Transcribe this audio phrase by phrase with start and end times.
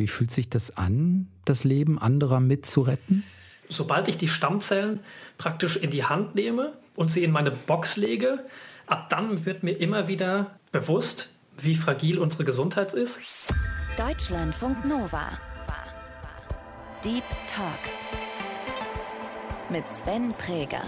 [0.00, 3.22] Wie fühlt sich das an, das Leben anderer mitzuretten?
[3.68, 5.00] Sobald ich die Stammzellen
[5.36, 8.46] praktisch in die Hand nehme und sie in meine Box lege,
[8.86, 11.28] ab dann wird mir immer wieder bewusst,
[11.58, 13.20] wie fragil unsere Gesundheit ist.
[13.98, 15.38] Deutschlandfunk Nova.
[17.04, 17.24] Deep
[17.54, 17.78] Talk
[19.68, 20.82] mit Sven Präger.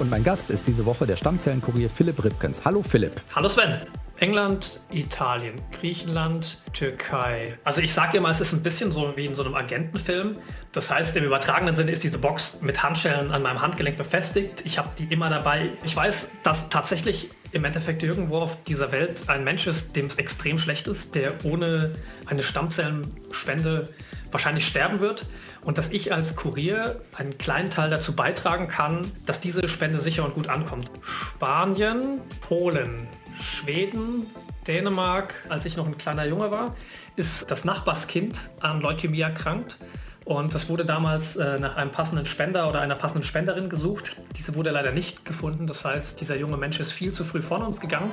[0.00, 2.64] Und mein Gast ist diese Woche der Stammzellenkurier Philipp Ripkens.
[2.64, 3.22] Hallo Philipp.
[3.36, 3.86] Hallo Sven.
[4.22, 7.58] England, Italien, Griechenland, Türkei.
[7.64, 10.38] Also ich sage immer, es ist ein bisschen so wie in so einem Agentenfilm.
[10.70, 14.62] Das heißt, im übertragenen Sinne ist diese Box mit Handschellen an meinem Handgelenk befestigt.
[14.64, 15.70] Ich habe die immer dabei.
[15.82, 20.16] Ich weiß, dass tatsächlich im Endeffekt irgendwo auf dieser Welt ein Mensch ist, dem es
[20.16, 21.92] extrem schlecht ist, der ohne
[22.26, 23.90] eine Stammzellenspende
[24.30, 25.26] wahrscheinlich sterben wird
[25.60, 30.24] und dass ich als Kurier einen kleinen Teil dazu beitragen kann, dass diese Spende sicher
[30.24, 30.90] und gut ankommt.
[31.02, 33.06] Spanien, Polen,
[33.40, 34.26] Schweden,
[34.66, 36.74] Dänemark, als ich noch ein kleiner Junge war,
[37.16, 39.78] ist das Nachbarskind an Leukämie erkrankt.
[40.24, 44.16] Und das wurde damals äh, nach einem passenden Spender oder einer passenden Spenderin gesucht.
[44.36, 45.66] Diese wurde leider nicht gefunden.
[45.66, 48.10] Das heißt, dieser junge Mensch ist viel zu früh von uns gegangen.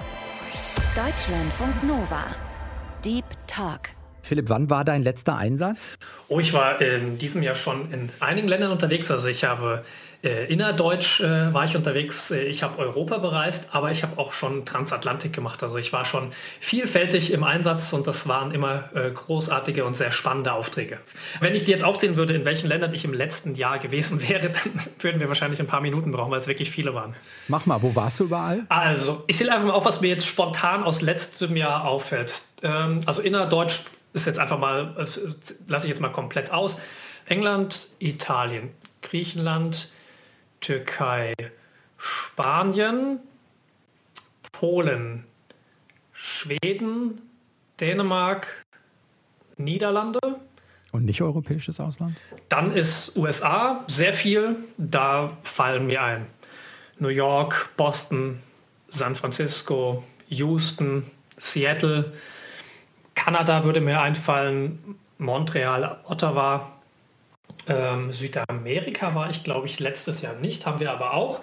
[0.95, 2.25] Deutschlandfunk Nova.
[3.05, 3.89] Deep Talk.
[4.21, 5.95] Philipp, wann war dein letzter Einsatz?
[6.27, 9.09] Oh, ich war in diesem Jahr schon in einigen Ländern unterwegs.
[9.09, 9.83] Also ich habe
[10.21, 14.33] äh, innerdeutsch äh, war ich unterwegs, äh, ich habe Europa bereist, aber ich habe auch
[14.33, 15.63] schon Transatlantik gemacht.
[15.63, 20.11] Also ich war schon vielfältig im Einsatz und das waren immer äh, großartige und sehr
[20.11, 20.97] spannende Aufträge.
[21.39, 24.49] Wenn ich dir jetzt aufzählen würde, in welchen Ländern ich im letzten Jahr gewesen wäre,
[24.49, 27.15] dann würden wir wahrscheinlich ein paar Minuten brauchen, weil es wirklich viele waren.
[27.47, 28.65] Mach mal, wo warst du überall?
[28.67, 32.41] Also, ich zähle einfach mal auf, was mir jetzt spontan aus letztem Jahr auffällt.
[32.61, 35.05] Ähm, also innerdeutsch ist jetzt einfach mal, äh,
[35.67, 36.77] lasse ich jetzt mal komplett aus.
[37.25, 39.89] England, Italien, Griechenland,
[40.61, 41.33] Türkei,
[41.97, 43.19] Spanien,
[44.51, 45.25] Polen,
[46.13, 47.21] Schweden,
[47.79, 48.63] Dänemark,
[49.57, 50.19] Niederlande.
[50.91, 52.19] Und nicht europäisches Ausland?
[52.49, 54.55] Dann ist USA sehr viel.
[54.77, 56.25] Da fallen mir ein
[56.97, 58.41] New York, Boston,
[58.89, 61.03] San Francisco, Houston,
[61.37, 62.11] Seattle.
[63.15, 66.78] Kanada würde mir einfallen, Montreal, Ottawa,
[67.69, 71.41] ähm, Südamerika war ich, glaube ich, letztes Jahr nicht, haben wir aber auch.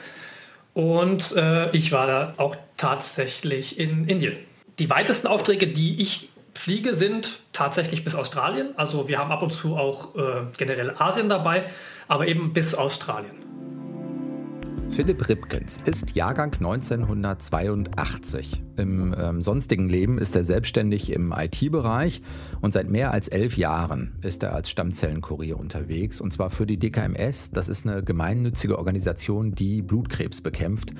[0.74, 4.36] Und äh, ich war da auch tatsächlich in Indien.
[4.78, 8.68] Die weitesten Aufträge, die ich fliege, sind tatsächlich bis Australien.
[8.76, 10.20] Also wir haben ab und zu auch äh,
[10.58, 11.64] generell Asien dabei,
[12.08, 13.45] aber eben bis Australien.
[14.90, 18.62] Philipp Ripkens ist Jahrgang 1982.
[18.76, 22.22] Im ähm, sonstigen Leben ist er selbstständig im IT-Bereich
[22.60, 26.78] und seit mehr als elf Jahren ist er als Stammzellenkurier unterwegs und zwar für die
[26.78, 27.50] DKMS.
[27.50, 30.92] Das ist eine gemeinnützige Organisation, die Blutkrebs bekämpft.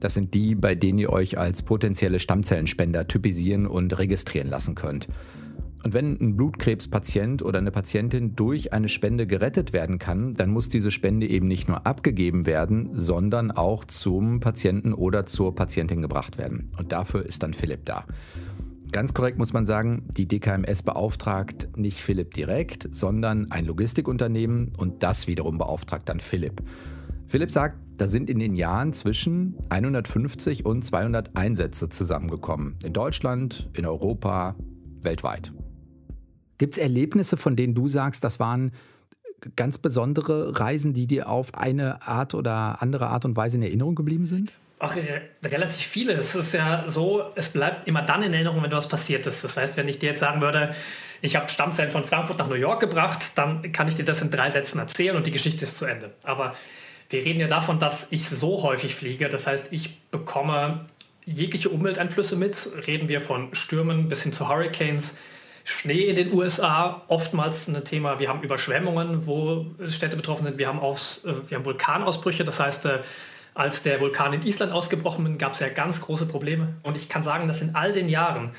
[0.00, 5.08] Das sind die, bei denen ihr euch als potenzielle Stammzellenspender typisieren und registrieren lassen könnt.
[5.84, 10.68] Und wenn ein Blutkrebspatient oder eine Patientin durch eine Spende gerettet werden kann, dann muss
[10.68, 16.38] diese Spende eben nicht nur abgegeben werden, sondern auch zum Patienten oder zur Patientin gebracht
[16.38, 16.70] werden.
[16.78, 18.04] Und dafür ist dann Philipp da.
[18.92, 25.02] Ganz korrekt muss man sagen, die DKMS beauftragt nicht Philipp direkt, sondern ein Logistikunternehmen und
[25.02, 26.62] das wiederum beauftragt dann Philipp.
[27.26, 32.76] Philipp sagt, da sind in den Jahren zwischen 150 und 200 Einsätze zusammengekommen.
[32.84, 34.56] In Deutschland, in Europa,
[35.00, 35.52] weltweit.
[36.62, 38.70] Gibt es Erlebnisse, von denen du sagst, das waren
[39.56, 43.96] ganz besondere Reisen, die dir auf eine Art oder andere Art und Weise in Erinnerung
[43.96, 44.52] geblieben sind?
[44.78, 44.94] Ach,
[45.44, 46.12] relativ viele.
[46.12, 49.42] Es ist ja so, es bleibt immer dann in Erinnerung, wenn was passiert ist.
[49.42, 50.72] Das heißt, wenn ich dir jetzt sagen würde,
[51.20, 54.30] ich habe Stammzellen von Frankfurt nach New York gebracht, dann kann ich dir das in
[54.30, 56.12] drei Sätzen erzählen und die Geschichte ist zu Ende.
[56.22, 56.54] Aber
[57.10, 59.28] wir reden ja davon, dass ich so häufig fliege.
[59.28, 60.86] Das heißt, ich bekomme
[61.24, 62.68] jegliche Umwelteinflüsse mit.
[62.86, 65.16] Reden wir von Stürmen bis hin zu Hurricanes,
[65.64, 68.18] Schnee in den USA, oftmals ein Thema.
[68.18, 70.58] Wir haben Überschwemmungen, wo Städte betroffen sind.
[70.58, 72.44] Wir haben, aufs, äh, wir haben Vulkanausbrüche.
[72.44, 72.98] Das heißt, äh,
[73.54, 76.74] als der Vulkan in Island ausgebrochen ist, gab es ja ganz große Probleme.
[76.82, 78.52] Und ich kann sagen, dass in all den Jahren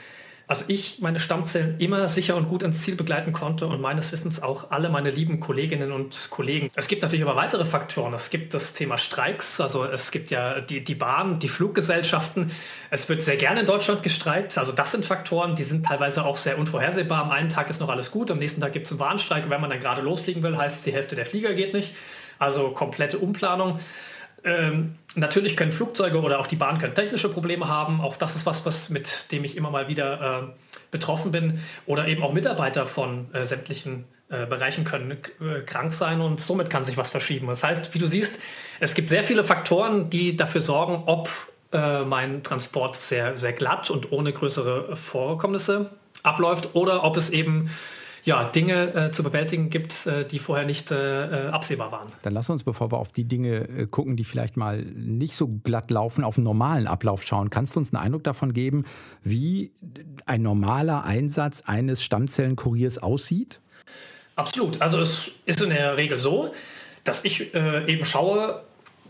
[0.45, 4.43] also ich meine Stammzellen immer sicher und gut ans Ziel begleiten konnte und meines Wissens
[4.43, 6.69] auch alle meine lieben Kolleginnen und Kollegen.
[6.75, 8.13] Es gibt natürlich aber weitere Faktoren.
[8.13, 12.51] Es gibt das Thema Streiks, also es gibt ja die, die Bahn, die Fluggesellschaften.
[12.89, 14.57] Es wird sehr gerne in Deutschland gestreikt.
[14.57, 17.23] Also das sind Faktoren, die sind teilweise auch sehr unvorhersehbar.
[17.23, 19.49] Am einen Tag ist noch alles gut, am nächsten Tag gibt es einen Warnstreik.
[19.49, 21.95] Wenn man dann gerade losfliegen will, heißt es, die Hälfte der Flieger geht nicht.
[22.37, 23.79] Also komplette Umplanung.
[24.45, 28.01] Ähm, natürlich können Flugzeuge oder auch die Bahn können technische Probleme haben.
[28.01, 30.53] Auch das ist was, was mit dem ich immer mal wieder äh,
[30.91, 31.59] betroffen bin.
[31.85, 36.69] Oder eben auch Mitarbeiter von äh, sämtlichen äh, Bereichen können äh, krank sein und somit
[36.69, 37.47] kann sich was verschieben.
[37.47, 38.39] Das heißt, wie du siehst,
[38.79, 41.29] es gibt sehr viele Faktoren, die dafür sorgen, ob
[41.71, 45.91] äh, mein Transport sehr, sehr glatt und ohne größere Vorkommnisse
[46.21, 47.69] abläuft oder ob es eben
[48.23, 52.11] ja, Dinge äh, zu bewältigen gibt, äh, die vorher nicht äh, äh absehbar waren.
[52.21, 55.47] Dann lass uns, bevor wir auf die Dinge äh, gucken, die vielleicht mal nicht so
[55.63, 57.49] glatt laufen, auf einen normalen Ablauf schauen.
[57.49, 58.85] Kannst du uns einen Eindruck davon geben,
[59.23, 59.71] wie
[60.25, 63.59] ein normaler Einsatz eines Stammzellenkuriers aussieht?
[64.35, 64.81] Absolut.
[64.81, 66.53] Also es ist in der Regel so,
[67.03, 68.63] dass ich äh, eben schaue,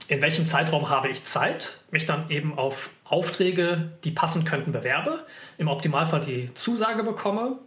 [0.08, 5.24] in welchem Zeitraum habe ich Zeit, mich dann eben auf Aufträge, die passen könnten, bewerbe,
[5.60, 7.58] im Optimalfall die Zusage bekomme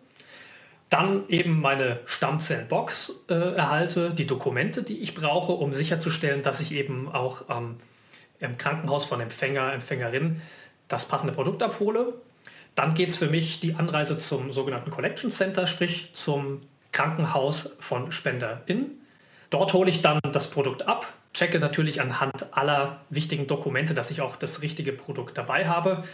[0.89, 6.73] dann eben meine Stammzellenbox äh, erhalte, die Dokumente, die ich brauche, um sicherzustellen, dass ich
[6.73, 7.77] eben auch ähm,
[8.39, 10.41] im Krankenhaus von Empfänger, Empfängerin
[10.89, 12.15] das passende Produkt abhole.
[12.77, 16.63] Dann geht es für mich die Anreise zum sogenannten Collection Center, sprich zum
[16.93, 18.91] Krankenhaus von SpenderIn.
[19.51, 24.21] Dort hole ich dann das Produkt ab, checke natürlich anhand aller wichtigen Dokumente, dass ich
[24.21, 26.05] auch das richtige Produkt dabei habe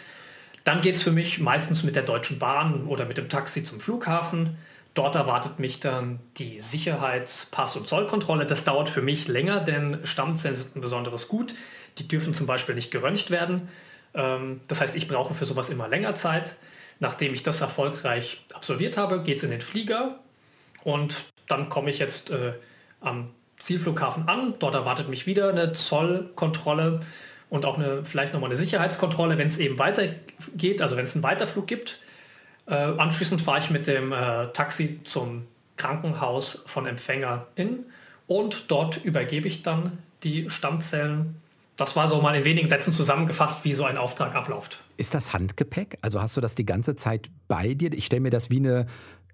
[0.65, 3.81] dann geht es für mich meistens mit der Deutschen Bahn oder mit dem Taxi zum
[3.81, 4.57] Flughafen.
[4.95, 8.45] Dort erwartet mich dann die Sicherheitspass- und Zollkontrolle.
[8.45, 11.55] Das dauert für mich länger, denn Stammzellen sind ein besonderes Gut.
[11.99, 13.69] Die dürfen zum Beispiel nicht geröntgt werden.
[14.15, 16.57] Ähm, das heißt, ich brauche für sowas immer länger Zeit.
[17.01, 20.21] Nachdem ich das erfolgreich absolviert habe, geht es in den Flieger
[20.85, 22.53] und dann komme ich jetzt äh,
[23.01, 24.55] am Zielflughafen an.
[24.59, 27.01] Dort erwartet mich wieder eine Zollkontrolle
[27.53, 31.23] und auch eine, vielleicht nochmal eine Sicherheitskontrolle, wenn es eben weitergeht, also wenn es einen
[31.23, 31.99] Weiterflug gibt.
[32.67, 35.47] Äh, anschließend fahre ich mit dem äh, Taxi zum
[35.77, 37.85] Krankenhaus von EmpfängerInnen
[38.27, 41.43] und dort übergebe ich dann die Stammzellen.
[41.77, 44.81] Das war so mal in wenigen Sätzen zusammengefasst, wie so ein Auftrag abläuft.
[44.97, 45.99] Ist das Handgepäck?
[46.01, 47.93] Also hast du das die ganze Zeit bei dir?
[47.93, 48.87] Ich stelle mir das wie eine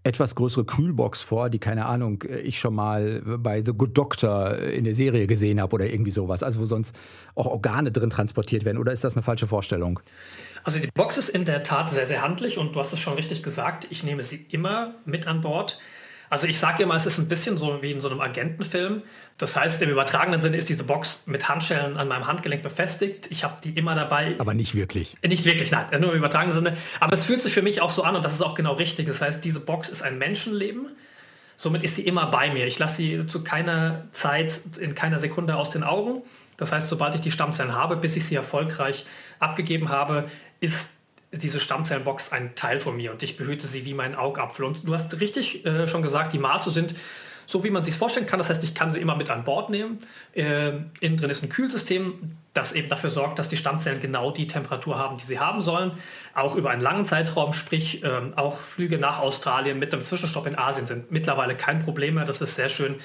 [0.04, 4.84] etwas größere Kühlbox vor, die, keine Ahnung, ich schon mal bei The Good Doctor in
[4.84, 6.42] der Serie gesehen habe oder irgendwie sowas.
[6.42, 6.96] Also wo sonst
[7.34, 8.78] auch Organe drin transportiert werden.
[8.78, 10.00] Oder ist das eine falsche Vorstellung?
[10.64, 13.14] Also die Box ist in der Tat sehr, sehr handlich und du hast es schon
[13.14, 13.86] richtig gesagt.
[13.90, 15.78] Ich nehme sie immer mit an Bord.
[16.30, 19.02] Also ich sage immer, es ist ein bisschen so wie in so einem Agentenfilm.
[19.38, 23.28] Das heißt, im übertragenen Sinne ist diese Box mit Handschellen an meinem Handgelenk befestigt.
[23.30, 24.34] Ich habe die immer dabei.
[24.38, 25.16] Aber nicht wirklich.
[25.26, 25.86] Nicht wirklich, nein.
[26.00, 26.76] Nur im übertragenen Sinne.
[27.00, 29.06] Aber es fühlt sich für mich auch so an und das ist auch genau richtig.
[29.06, 30.88] Das heißt, diese Box ist ein Menschenleben.
[31.56, 32.66] Somit ist sie immer bei mir.
[32.66, 36.22] Ich lasse sie zu keiner Zeit, in keiner Sekunde aus den Augen.
[36.56, 39.06] Das heißt, sobald ich die Stammzellen habe, bis ich sie erfolgreich
[39.38, 40.28] abgegeben habe,
[40.60, 40.90] ist
[41.32, 44.64] diese Stammzellenbox ein Teil von mir und ich behüte sie wie mein Augapfel.
[44.64, 46.94] Und du hast richtig äh, schon gesagt, die Maße sind
[47.48, 48.38] so, wie man sich vorstellen kann.
[48.38, 49.98] Das heißt, ich kann sie immer mit an Bord nehmen.
[50.34, 52.18] Äh, innen drin ist ein Kühlsystem,
[52.52, 55.92] das eben dafür sorgt, dass die Stammzellen genau die Temperatur haben, die sie haben sollen.
[56.34, 60.58] Auch über einen langen Zeitraum, sprich äh, auch Flüge nach Australien mit einem Zwischenstopp in
[60.58, 62.24] Asien sind mittlerweile kein Problem mehr.
[62.24, 62.96] Das ist sehr schön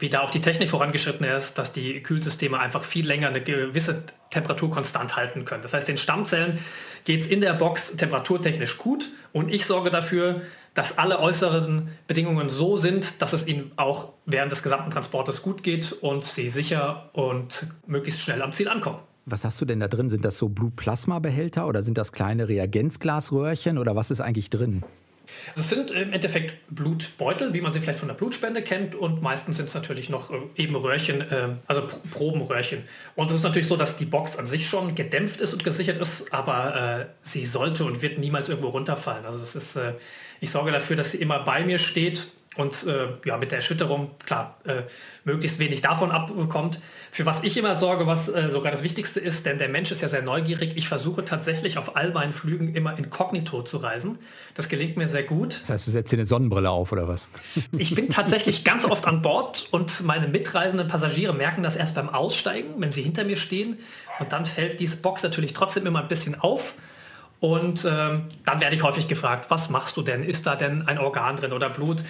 [0.00, 4.02] wie da auch die Technik vorangeschritten ist, dass die Kühlsysteme einfach viel länger eine gewisse
[4.30, 5.62] Temperatur konstant halten können.
[5.62, 6.58] Das heißt, den Stammzellen
[7.04, 10.42] geht es in der Box temperaturtechnisch gut und ich sorge dafür,
[10.74, 15.62] dass alle äußeren Bedingungen so sind, dass es ihnen auch während des gesamten Transportes gut
[15.62, 18.98] geht und sie sicher und möglichst schnell am Ziel ankommen.
[19.26, 20.08] Was hast du denn da drin?
[20.08, 24.82] Sind das so Blutplasma-Behälter oder sind das kleine Reagenzglasröhrchen oder was ist eigentlich drin?
[25.56, 29.56] Es sind im Endeffekt Blutbeutel, wie man sie vielleicht von der Blutspende kennt und meistens
[29.56, 32.84] sind es natürlich noch äh, eben Röhrchen, äh, also Probenröhrchen.
[33.16, 35.98] Und es ist natürlich so, dass die Box an sich schon gedämpft ist und gesichert
[35.98, 39.24] ist, aber äh, sie sollte und wird niemals irgendwo runterfallen.
[39.24, 39.94] Also es ist, äh,
[40.40, 44.10] ich sorge dafür, dass sie immer bei mir steht und äh, ja, mit der Erschütterung,
[44.26, 44.82] klar, äh,
[45.24, 46.80] möglichst wenig davon abbekommt.
[47.12, 50.02] Für was ich immer sorge, was äh, sogar das Wichtigste ist, denn der Mensch ist
[50.02, 50.72] ja sehr neugierig.
[50.76, 54.18] Ich versuche tatsächlich auf all meinen Flügen immer inkognito zu reisen.
[54.54, 55.60] Das gelingt mir sehr gut.
[55.62, 57.28] Das heißt, du setzt dir eine Sonnenbrille auf oder was?
[57.78, 62.08] Ich bin tatsächlich ganz oft an Bord und meine mitreisenden Passagiere merken das erst beim
[62.08, 63.78] Aussteigen, wenn sie hinter mir stehen.
[64.18, 66.74] Und dann fällt diese Box natürlich trotzdem immer ein bisschen auf.
[67.40, 70.22] Und ähm, dann werde ich häufig gefragt, was machst du denn?
[70.22, 72.02] Ist da denn ein Organ drin oder Blut?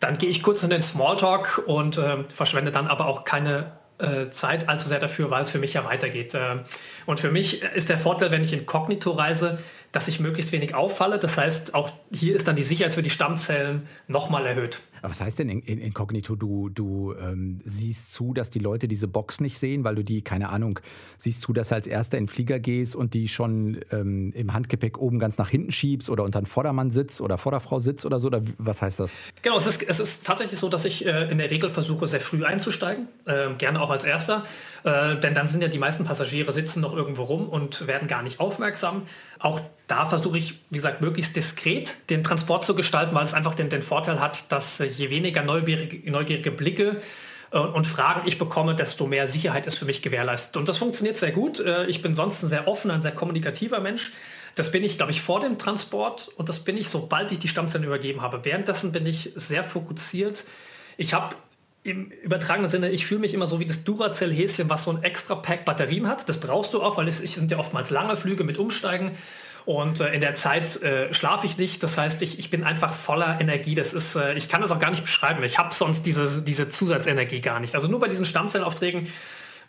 [0.00, 4.30] Dann gehe ich kurz in den Smalltalk und äh, verschwende dann aber auch keine äh,
[4.30, 6.34] Zeit allzu sehr dafür, weil es für mich ja weitergeht.
[6.34, 6.58] Äh,
[7.06, 9.58] und für mich ist der Vorteil, wenn ich inkognito reise,
[9.94, 11.20] dass ich möglichst wenig auffalle.
[11.20, 14.82] Das heißt, auch hier ist dann die Sicherheit für die Stammzellen nochmal erhöht.
[15.02, 16.34] Aber was heißt denn in, in, inkognito?
[16.34, 20.22] Du, du ähm, siehst zu, dass die Leute diese Box nicht sehen, weil du die,
[20.22, 20.80] keine Ahnung,
[21.18, 24.54] siehst zu, dass du als Erster in den Flieger gehst und die schon ähm, im
[24.54, 28.18] Handgepäck oben ganz nach hinten schiebst oder unter den Vordermann sitzt oder Vorderfrau sitzt oder
[28.18, 28.28] so?
[28.28, 29.14] Oder was heißt das?
[29.42, 32.20] Genau, es ist, es ist tatsächlich so, dass ich äh, in der Regel versuche, sehr
[32.20, 34.44] früh einzusteigen, äh, gerne auch als Erster.
[34.84, 38.22] Äh, denn dann sind ja die meisten Passagiere sitzen noch irgendwo rum und werden gar
[38.22, 39.02] nicht aufmerksam.
[39.44, 43.54] Auch da versuche ich, wie gesagt, möglichst diskret den Transport zu gestalten, weil es einfach
[43.54, 47.02] den, den Vorteil hat, dass äh, je weniger neugierige, neugierige Blicke
[47.50, 50.56] äh, und Fragen ich bekomme, desto mehr Sicherheit ist für mich gewährleistet.
[50.56, 51.60] Und das funktioniert sehr gut.
[51.60, 54.12] Äh, ich bin sonst ein sehr offener, ein sehr kommunikativer Mensch.
[54.54, 57.48] Das bin ich, glaube ich, vor dem Transport und das bin ich, sobald ich die
[57.48, 58.42] Stammzellen übergeben habe.
[58.46, 60.44] Währenddessen bin ich sehr fokussiert.
[60.96, 61.36] Ich habe
[61.84, 65.34] im übertragenen Sinne, ich fühle mich immer so wie das Duracell-Häschen, was so ein extra
[65.34, 66.26] Pack Batterien hat.
[66.30, 69.12] Das brauchst du auch, weil es, sind ja oftmals lange Flüge mit Umsteigen.
[69.66, 71.82] Und äh, in der Zeit äh, schlafe ich nicht.
[71.82, 73.74] Das heißt, ich, ich bin einfach voller Energie.
[73.74, 75.42] Das ist, äh, ich kann das auch gar nicht beschreiben.
[75.44, 77.74] Ich habe sonst diese, diese Zusatzenergie gar nicht.
[77.74, 79.08] Also nur bei diesen Stammzellaufträgen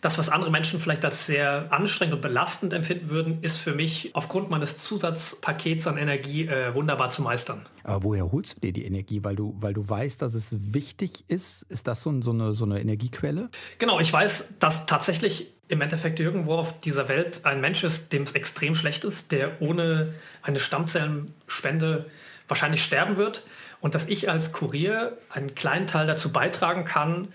[0.06, 4.12] das, was andere Menschen vielleicht als sehr anstrengend und belastend empfinden würden, ist für mich
[4.14, 7.66] aufgrund meines Zusatzpakets an Energie äh, wunderbar zu meistern.
[7.84, 9.24] Aber woher holst du dir die Energie?
[9.24, 11.64] Weil du, weil du weißt, dass es wichtig ist?
[11.70, 13.50] Ist das so, so, eine, so eine Energiequelle?
[13.80, 18.22] Genau, ich weiß, dass tatsächlich im Endeffekt irgendwo auf dieser Welt ein Mensch ist, dem
[18.22, 22.06] es extrem schlecht ist, der ohne eine Stammzellenspende
[22.48, 23.44] wahrscheinlich sterben wird
[23.82, 27.30] und dass ich als Kurier einen kleinen Teil dazu beitragen kann,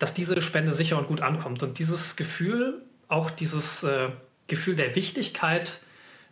[0.00, 1.62] dass diese Spende sicher und gut ankommt.
[1.62, 4.08] Und dieses Gefühl, auch dieses äh,
[4.48, 5.82] Gefühl der Wichtigkeit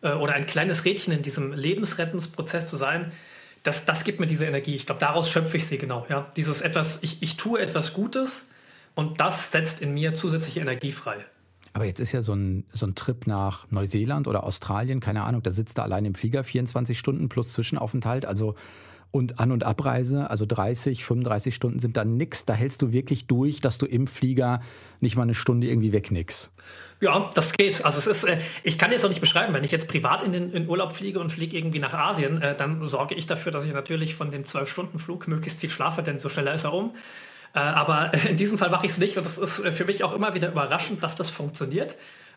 [0.00, 3.12] äh, oder ein kleines Rädchen in diesem Lebensrettungsprozess zu sein,
[3.62, 4.75] das, das gibt mir diese Energie.
[4.75, 6.06] Ich glaube, daraus schöpfe ich sie genau.
[6.08, 6.30] Ja?
[6.37, 8.46] Dieses etwas, ich, ich tue etwas Gutes
[8.94, 11.25] und das setzt in mir zusätzliche Energie frei.
[11.75, 15.42] Aber jetzt ist ja so ein, so ein Trip nach Neuseeland oder Australien, keine Ahnung,
[15.42, 18.25] da sitzt er allein im Flieger 24 Stunden plus Zwischenaufenthalt.
[18.25, 18.54] Also
[19.10, 22.44] und An- und Abreise, also 30, 35 Stunden sind dann nix.
[22.44, 24.60] Da hältst du wirklich durch, dass du im Flieger
[25.00, 26.50] nicht mal eine Stunde irgendwie wegnickst.
[27.00, 27.84] Ja, das geht.
[27.84, 30.32] Also es ist, äh, ich kann jetzt auch nicht beschreiben, wenn ich jetzt privat in
[30.32, 33.64] den in Urlaub fliege und fliege irgendwie nach Asien, äh, dann sorge ich dafür, dass
[33.64, 36.94] ich natürlich von dem 12-Stunden-Flug möglichst viel schlafe, denn so schneller ist er um.
[37.54, 40.12] Äh, aber in diesem Fall mache ich es nicht und das ist für mich auch
[40.12, 41.96] immer wieder überraschend, dass das funktioniert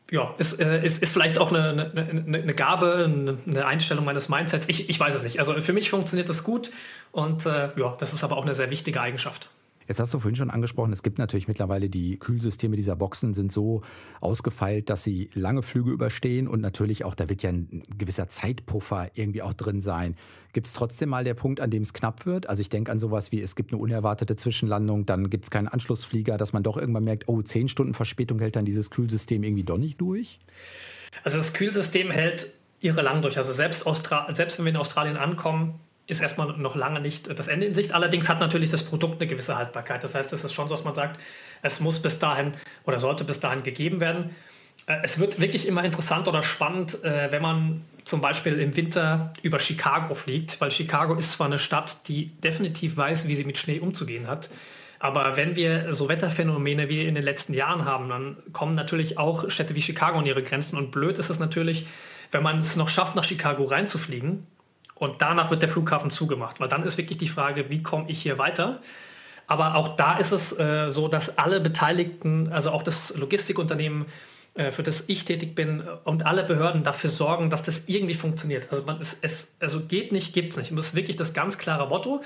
[0.10, 4.68] ja, ist, äh, ist, ist vielleicht auch eine, eine, eine Gabe, eine Einstellung meines Mindsets.
[4.70, 5.40] Ich, ich weiß es nicht.
[5.40, 6.72] Also für mich funktioniert das gut
[7.12, 9.50] und äh, ja, das ist aber auch eine sehr wichtige Eigenschaft.
[9.92, 13.52] Jetzt hast du vorhin schon angesprochen, es gibt natürlich mittlerweile die Kühlsysteme dieser Boxen sind
[13.52, 13.82] so
[14.22, 19.12] ausgefeilt, dass sie lange Flüge überstehen und natürlich auch, da wird ja ein gewisser Zeitpuffer
[19.16, 20.16] irgendwie auch drin sein.
[20.54, 22.48] Gibt es trotzdem mal der Punkt, an dem es knapp wird?
[22.48, 25.68] Also ich denke an sowas wie, es gibt eine unerwartete Zwischenlandung, dann gibt es keinen
[25.68, 29.64] Anschlussflieger, dass man doch irgendwann merkt, oh, zehn Stunden Verspätung hält dann dieses Kühlsystem irgendwie
[29.64, 30.40] doch nicht durch?
[31.26, 33.38] Also das Kühlsystem hält irre lang durch.
[33.38, 35.82] Also selbst, Austra selbst wenn wir in Australien ankommen,
[36.12, 37.94] ist erstmal noch lange nicht das Ende in Sicht.
[37.94, 40.04] Allerdings hat natürlich das Produkt eine gewisse Haltbarkeit.
[40.04, 41.20] Das heißt, es ist schon so, dass man sagt,
[41.62, 42.54] es muss bis dahin
[42.86, 44.36] oder sollte bis dahin gegeben werden.
[44.88, 49.32] Äh, es wird wirklich immer interessant oder spannend, äh, wenn man zum Beispiel im Winter
[49.42, 53.58] über Chicago fliegt, weil Chicago ist zwar eine Stadt, die definitiv weiß, wie sie mit
[53.58, 54.50] Schnee umzugehen hat.
[55.00, 59.50] Aber wenn wir so Wetterphänomene wie in den letzten Jahren haben, dann kommen natürlich auch
[59.50, 60.78] Städte wie Chicago an ihre Grenzen.
[60.78, 61.88] Und blöd ist es natürlich,
[62.32, 64.46] wenn man es noch schafft, nach Chicago reinzufliegen
[65.02, 68.22] und danach wird der Flughafen zugemacht, weil dann ist wirklich die Frage, wie komme ich
[68.22, 68.82] hier weiter?
[69.48, 74.06] Aber auch da ist es äh, so, dass alle Beteiligten, also auch das Logistikunternehmen,
[74.54, 78.68] äh, für das ich tätig bin und alle Behörden dafür sorgen, dass das irgendwie funktioniert.
[78.70, 80.70] Also man ist, es also geht nicht, gibt es nicht.
[80.70, 82.22] Und das ist wirklich das ganz klare Motto.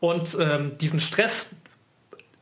[0.00, 1.50] Und ähm, diesen Stress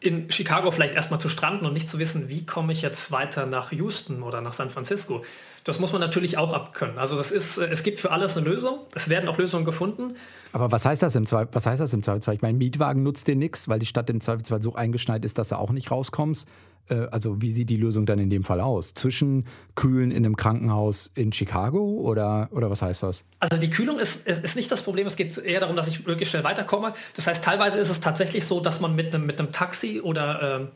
[0.04, 3.46] in Chicago vielleicht erstmal zu stranden und nicht zu wissen, wie komme ich jetzt weiter
[3.46, 5.24] nach Houston oder nach San Francisco,
[5.64, 6.98] das muss man natürlich auch abkönnen.
[6.98, 8.80] Also das ist, äh, es gibt für alles eine Lösung.
[8.94, 10.16] Es werden auch Lösungen gefunden.
[10.52, 11.48] Aber was heißt das im Zweifel?
[11.52, 12.34] Was heißt das im Zweifelsfall?
[12.34, 15.48] Ich meine, Mietwagen nutzt dir nichts, weil die Stadt im Zweifelsfall so eingeschneit ist, dass
[15.48, 16.48] du auch nicht rauskommst.
[16.88, 18.94] Äh, also wie sieht die Lösung dann in dem Fall aus?
[18.94, 23.24] Zwischen Kühlen in einem Krankenhaus in Chicago oder, oder was heißt das?
[23.40, 25.06] Also die Kühlung ist, ist, ist nicht das Problem.
[25.06, 26.92] Es geht eher darum, dass ich möglichst schnell weiterkomme.
[27.14, 30.60] Das heißt, teilweise ist es tatsächlich so, dass man mit einem, mit einem Taxi oder
[30.60, 30.66] äh,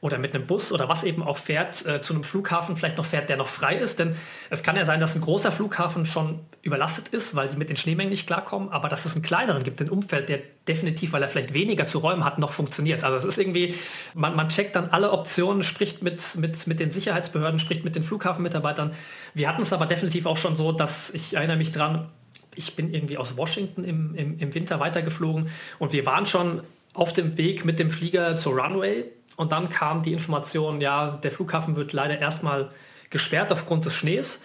[0.00, 3.04] oder mit einem Bus oder was eben auch fährt, äh, zu einem Flughafen vielleicht noch
[3.04, 3.98] fährt, der noch frei ist.
[3.98, 4.16] Denn
[4.48, 7.76] es kann ja sein, dass ein großer Flughafen schon überlastet ist, weil die mit den
[7.76, 11.28] Schneemengen nicht klarkommen, aber dass es einen kleineren gibt, ein Umfeld, der definitiv, weil er
[11.28, 13.04] vielleicht weniger zu räumen hat, noch funktioniert.
[13.04, 13.74] Also es ist irgendwie,
[14.14, 18.02] man, man checkt dann alle Optionen, spricht mit, mit, mit den Sicherheitsbehörden, spricht mit den
[18.02, 18.92] Flughafenmitarbeitern.
[19.34, 22.08] Wir hatten es aber definitiv auch schon so, dass ich erinnere mich dran,
[22.54, 26.62] ich bin irgendwie aus Washington im, im, im Winter weitergeflogen und wir waren schon
[26.94, 29.04] auf dem Weg mit dem Flieger zur Runway
[29.40, 32.68] und dann kam die Information, ja, der Flughafen wird leider erstmal
[33.08, 34.42] gesperrt aufgrund des Schnees.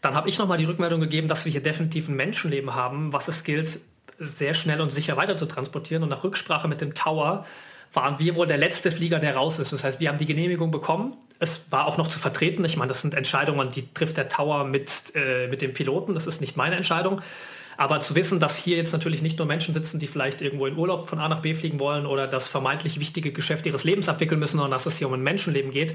[0.00, 3.28] Dann habe ich nochmal die Rückmeldung gegeben, dass wir hier definitiv ein Menschenleben haben, was
[3.28, 3.78] es gilt,
[4.18, 6.02] sehr schnell und sicher weiter zu transportieren.
[6.02, 7.46] Und nach Rücksprache mit dem Tower
[7.92, 9.72] waren wir wohl der letzte Flieger, der raus ist.
[9.72, 11.16] Das heißt, wir haben die Genehmigung bekommen.
[11.38, 12.64] Es war auch noch zu vertreten.
[12.64, 16.12] Ich meine, das sind Entscheidungen, die trifft der Tower mit, äh, mit dem Piloten.
[16.12, 17.20] Das ist nicht meine Entscheidung.
[17.76, 20.76] Aber zu wissen, dass hier jetzt natürlich nicht nur Menschen sitzen, die vielleicht irgendwo in
[20.76, 24.38] Urlaub von A nach B fliegen wollen oder das vermeintlich wichtige Geschäft ihres Lebens abwickeln
[24.38, 25.94] müssen, sondern dass es hier um ein Menschenleben geht,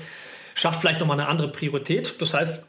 [0.56, 2.22] schafft vielleicht nochmal eine andere Priorität.
[2.22, 2.64] Das heißt,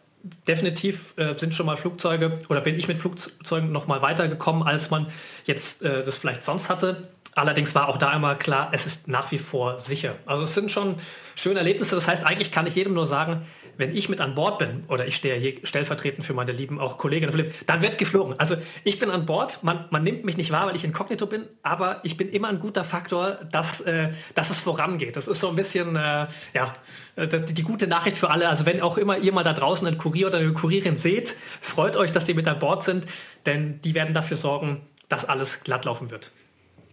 [0.47, 4.91] definitiv äh, sind schon mal Flugzeuge oder bin ich mit Flugzeugen noch mal weitergekommen, als
[4.91, 5.07] man
[5.45, 7.09] jetzt äh, das vielleicht sonst hatte.
[7.35, 10.17] Allerdings war auch da immer klar, es ist nach wie vor sicher.
[10.27, 10.97] Also es sind schon
[11.37, 11.95] schöne Erlebnisse.
[11.95, 13.47] Das heißt, eigentlich kann ich jedem nur sagen,
[13.81, 16.99] wenn ich mit an Bord bin, oder ich stehe hier stellvertretend für meine lieben auch
[16.99, 18.39] Kolleginnen, Philipp, dann wird geflogen.
[18.39, 21.47] Also ich bin an Bord, man, man nimmt mich nicht wahr, weil ich inkognito bin,
[21.63, 25.17] aber ich bin immer ein guter Faktor, dass, äh, dass es vorangeht.
[25.17, 26.75] Das ist so ein bisschen, äh, ja,
[27.17, 28.49] das, die, die gute Nachricht für alle.
[28.49, 31.97] Also wenn auch immer ihr mal da draußen einen Kurier oder eine Kurierin seht, freut
[31.97, 33.07] euch, dass die mit an Bord sind,
[33.47, 36.31] denn die werden dafür sorgen, dass alles glatt laufen wird.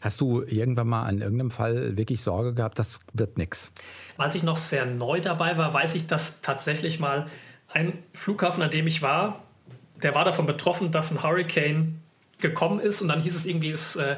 [0.07, 3.73] Hast du irgendwann mal an irgendeinem Fall wirklich Sorge gehabt, das wird nichts?
[4.17, 7.27] Als ich noch sehr neu dabei war, weiß ich, dass tatsächlich mal
[7.73, 9.43] ein Flughafen, an dem ich war,
[10.01, 12.01] der war davon betroffen, dass ein Hurricane
[12.39, 14.15] gekommen ist und dann hieß es irgendwie, es, äh,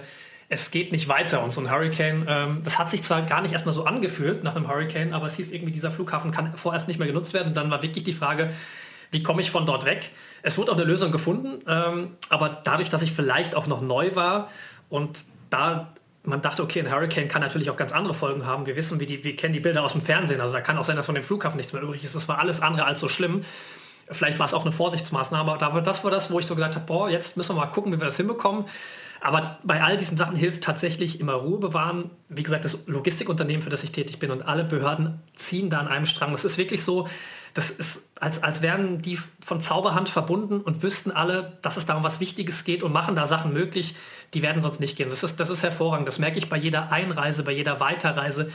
[0.47, 1.43] es geht nicht weiter.
[1.43, 4.55] Und so ein Hurricane, ähm, das hat sich zwar gar nicht erstmal so angefühlt nach
[4.55, 7.47] einem Hurricane, aber es hieß irgendwie, dieser Flughafen kann vorerst nicht mehr genutzt werden.
[7.47, 8.53] Und dann war wirklich die Frage,
[9.09, 10.11] wie komme ich von dort weg?
[10.43, 14.13] Es wurde auch eine Lösung gefunden, ähm, aber dadurch, dass ich vielleicht auch noch neu
[14.13, 14.49] war
[14.89, 18.65] und da man dachte, okay, ein Hurricane kann natürlich auch ganz andere Folgen haben.
[18.65, 20.41] Wir wissen, wie die, wir kennen die Bilder aus dem Fernsehen.
[20.41, 22.15] Also da kann auch sein, dass von dem Flughafen nichts mehr übrig ist.
[22.15, 23.43] Das war alles andere als so schlimm.
[24.11, 26.85] Vielleicht war es auch eine Vorsichtsmaßnahme, aber das war das, wo ich so gesagt habe,
[26.85, 28.65] boah, jetzt müssen wir mal gucken, wie wir das hinbekommen.
[29.21, 32.09] Aber bei all diesen Sachen hilft tatsächlich immer Ruhe bewahren.
[32.27, 35.87] Wie gesagt, das Logistikunternehmen, für das ich tätig bin und alle Behörden ziehen da an
[35.87, 36.31] einem Strang.
[36.31, 37.07] Das ist wirklich so,
[37.53, 41.95] das ist, als, als wären die von Zauberhand verbunden und wüssten alle, dass es da
[41.95, 43.95] um was Wichtiges geht und machen da Sachen möglich,
[44.33, 45.09] die werden sonst nicht gehen.
[45.09, 46.07] Das ist, das ist hervorragend.
[46.07, 48.51] Das merke ich bei jeder Einreise, bei jeder Weiterreise.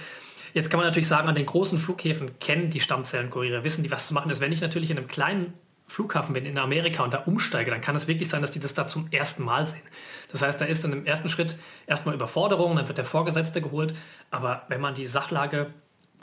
[0.52, 4.06] Jetzt kann man natürlich sagen, an den großen Flughäfen kennen die Stammzellenkuriere, wissen die, was
[4.06, 4.40] zu machen ist.
[4.40, 5.52] Wenn ich natürlich in einem kleinen
[5.86, 8.72] Flughafen bin in Amerika und da umsteige, dann kann es wirklich sein, dass die das
[8.72, 9.82] da zum ersten Mal sehen.
[10.30, 13.94] Das heißt, da ist dann im ersten Schritt erstmal Überforderung, dann wird der Vorgesetzte geholt.
[14.30, 15.74] Aber wenn man die Sachlage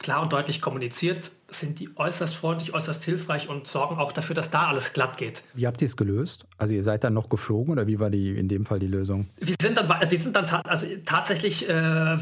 [0.02, 4.50] klar und deutlich kommuniziert, sind die äußerst freundlich, äußerst hilfreich und sorgen auch dafür, dass
[4.50, 5.44] da alles glatt geht.
[5.54, 6.46] Wie habt ihr es gelöst?
[6.58, 9.30] Also ihr seid dann noch geflogen oder wie war die in dem Fall die Lösung?
[9.38, 11.74] Wir sind dann, wir sind dann ta also tatsächlich äh,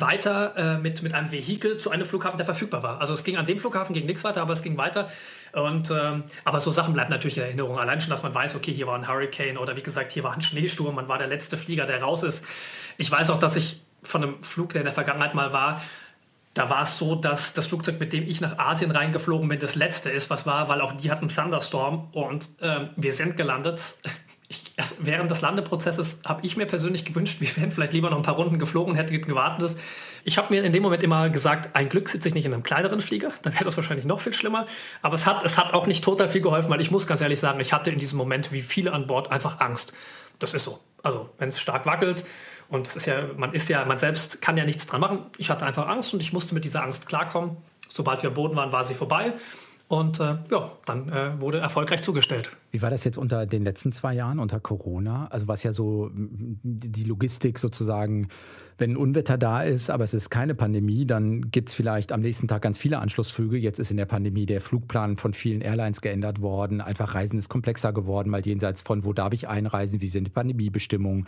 [0.02, 3.02] weiter äh, mit, mit einem Vehikel zu einem Flughafen, der verfügbar war.
[3.02, 5.10] Also es ging an dem Flughafen, ging nichts weiter, aber es ging weiter.
[5.54, 7.80] Und, ähm, aber so Sachen bleiben natürlich in Erinnerung.
[7.80, 10.34] Allein schon, dass man weiß, okay, hier war ein Hurricane oder wie gesagt, hier war
[10.34, 12.46] ein Schneesturm, man war der letzte Flieger, der raus ist.
[12.98, 15.82] Ich weiß auch, dass ich von einem Flug, der in der Vergangenheit mal war,
[16.60, 19.76] da war es so, dass das Flugzeug, mit dem ich nach Asien reingeflogen bin, das
[19.76, 23.96] letzte ist, was war, weil auch die hatten Thunderstorm und ähm, wir sind gelandet.
[24.52, 28.18] Ich, also während des Landeprozesses habe ich mir persönlich gewünscht, wir wären vielleicht lieber noch
[28.18, 29.78] ein paar Runden geflogen, hätte gewartet.
[30.24, 32.64] Ich habe mir in dem Moment immer gesagt, ein Glück sitze ich nicht in einem
[32.64, 34.66] kleineren Flieger, dann wäre das wahrscheinlich noch viel schlimmer.
[35.04, 37.40] Aber es hat, es hat auch nicht total viel geholfen, weil ich muss ganz ehrlich
[37.40, 39.94] sagen, ich hatte in diesem Moment, wie viele an Bord, einfach Angst.
[40.40, 40.80] Das ist so.
[41.04, 42.26] Also wenn es stark wackelt,
[42.70, 45.26] und es ist ja, man ist ja, man selbst kann ja nichts dran machen.
[45.38, 47.58] Ich hatte einfach Angst und ich musste mit dieser Angst klarkommen.
[47.88, 49.34] Sobald wir am Boden waren, war sie vorbei.
[49.90, 52.56] Und äh, ja, dann äh, wurde erfolgreich zugestellt.
[52.70, 55.26] Wie war das jetzt unter den letzten zwei Jahren, unter Corona?
[55.32, 58.28] Also was ja so die Logistik sozusagen,
[58.78, 62.22] wenn ein Unwetter da ist, aber es ist keine Pandemie, dann gibt es vielleicht am
[62.22, 63.58] nächsten Tag ganz viele Anschlussflüge.
[63.58, 66.82] Jetzt ist in der Pandemie der Flugplan von vielen Airlines geändert worden.
[66.82, 70.32] Einfach Reisen ist komplexer geworden, weil jenseits von, wo darf ich einreisen, wie sind die
[70.32, 71.26] Pandemiebestimmungen,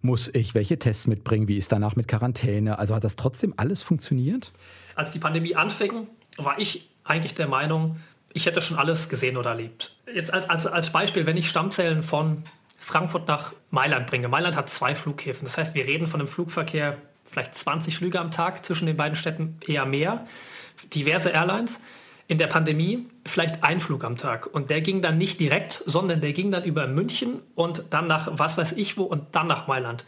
[0.00, 2.78] muss ich welche Tests mitbringen, wie ist danach mit Quarantäne?
[2.78, 4.50] Also hat das trotzdem alles funktioniert?
[4.94, 6.06] Als die Pandemie anfing,
[6.38, 7.96] war ich eigentlich der Meinung,
[8.32, 9.94] ich hätte schon alles gesehen oder erlebt.
[10.12, 12.44] Jetzt als, als, als Beispiel, wenn ich Stammzellen von
[12.78, 14.28] Frankfurt nach Mailand bringe.
[14.28, 15.44] Mailand hat zwei Flughäfen.
[15.44, 19.16] Das heißt, wir reden von einem Flugverkehr, vielleicht 20 Flüge am Tag zwischen den beiden
[19.16, 20.26] Städten, eher mehr.
[20.94, 21.80] Diverse Airlines.
[22.28, 24.46] In der Pandemie vielleicht ein Flug am Tag.
[24.46, 28.28] Und der ging dann nicht direkt, sondern der ging dann über München und dann nach
[28.32, 30.04] was weiß ich wo und dann nach Mailand.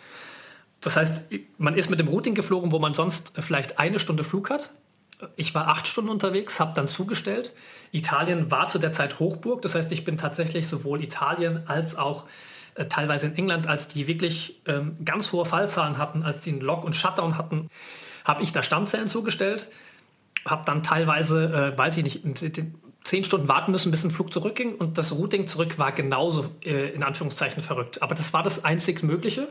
[0.83, 1.23] Das heißt,
[1.57, 4.71] man ist mit dem Routing geflogen, wo man sonst vielleicht eine Stunde Flug hat
[5.37, 7.53] ich war acht Stunden unterwegs, habe dann zugestellt.
[7.93, 12.27] Italien war zu der Zeit Hochburg, das heißt, ich bin tatsächlich sowohl Italien als auch
[12.75, 16.61] äh, teilweise in England, als die wirklich ähm, ganz hohe Fallzahlen hatten, als die einen
[16.61, 17.69] Lock- und Shutdown hatten,
[18.25, 19.69] habe ich da Stammzellen zugestellt,
[20.47, 22.23] habe dann teilweise, äh, weiß ich nicht,
[23.05, 26.91] zehn Stunden warten müssen, bis ein Flug zurückging und das Routing zurück war genauso äh,
[26.91, 28.03] in Anführungszeichen verrückt.
[28.03, 29.49] Aber das war das einzig Mögliche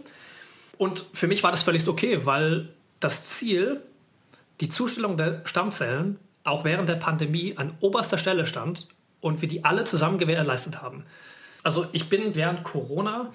[0.77, 3.81] und für mich war das völlig okay, weil das Ziel
[4.61, 8.87] die Zustellung der Stammzellen auch während der Pandemie an oberster Stelle stand
[9.21, 11.05] und wir die alle zusammen gewährleistet haben.
[11.63, 13.31] Also ich bin während Corona,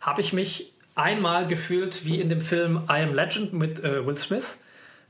[0.00, 4.16] habe ich mich einmal gefühlt wie in dem Film I Am Legend mit äh, Will
[4.16, 4.58] Smith.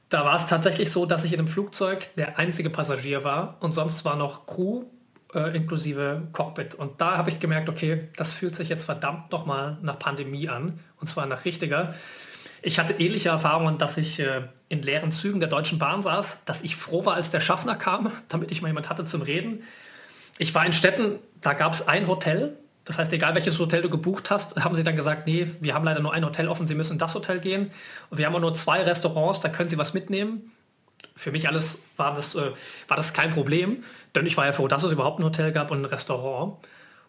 [0.09, 3.73] Da war es tatsächlich so, dass ich in einem Flugzeug der einzige Passagier war und
[3.73, 4.85] sonst war noch Crew
[5.35, 6.75] äh, inklusive Cockpit.
[6.75, 10.79] Und da habe ich gemerkt, okay, das fühlt sich jetzt verdammt nochmal nach Pandemie an
[11.01, 11.95] und zwar nach richtiger.
[12.66, 16.62] Ich hatte ähnliche Erfahrungen, dass ich äh, in leeren Zügen der Deutschen Bahn saß, dass
[16.62, 19.62] ich froh war, als der Schaffner kam, damit ich mal jemand hatte zum Reden.
[20.38, 23.90] Ich war in Städten, da gab es ein Hotel, Das heißt, egal welches Hotel du
[23.90, 26.74] gebucht hast, haben sie dann gesagt, nee, wir haben leider nur ein Hotel offen, Sie
[26.74, 27.70] müssen in das Hotel gehen.
[28.11, 30.50] Und wir haben auch nur zwei Restaurants, da können Sie was mitnehmen.
[31.14, 32.50] Für mich alles war das, äh,
[32.88, 35.70] war das kein Problem, denn ich war ja froh, dass es überhaupt ein Hotel gab
[35.70, 36.57] und ein Restaurant.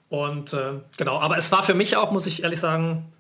[0.10, 3.12] Und äh, genau, aber es war für mich auch, muss ich ehrlich sagen,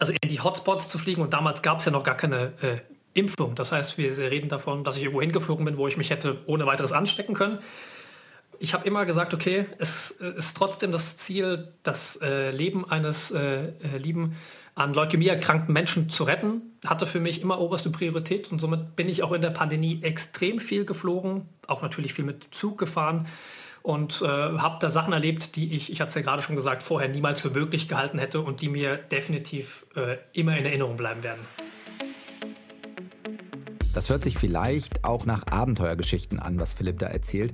[0.00, 1.22] also in die Hotspots zu fliegen.
[1.22, 2.78] Und damals gab es ja noch gar keine äh,
[3.14, 3.54] Impfung.
[3.54, 6.66] Das heißt, wir reden davon, dass ich irgendwo hingeflogen bin, wo ich mich hätte ohne
[6.66, 7.58] weiteres anstecken können.
[8.58, 13.68] Ich habe immer gesagt, okay, es ist trotzdem das Ziel, das äh, Leben eines äh,
[13.68, 14.36] äh, lieben
[14.74, 18.52] an Leukämie erkrankten Menschen zu retten, hatte für mich immer oberste Priorität.
[18.52, 22.54] Und somit bin ich auch in der Pandemie extrem viel geflogen, auch natürlich viel mit
[22.54, 23.26] Zug gefahren
[23.82, 26.82] und äh, habe da Sachen erlebt, die ich, ich hatte es ja gerade schon gesagt,
[26.82, 31.22] vorher niemals für möglich gehalten hätte und die mir definitiv äh, immer in Erinnerung bleiben
[31.22, 31.40] werden.
[33.94, 37.52] Das hört sich vielleicht auch nach Abenteuergeschichten an, was Philipp da erzählt.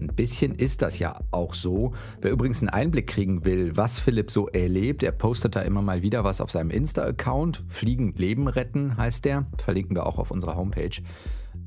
[0.00, 1.92] Ein bisschen ist das ja auch so.
[2.20, 6.02] Wer übrigens einen Einblick kriegen will, was Philipp so erlebt, er postet da immer mal
[6.02, 7.64] wieder was auf seinem Insta-Account.
[7.68, 9.46] Fliegen Leben retten heißt der.
[9.58, 11.00] Verlinken wir auch auf unserer Homepage.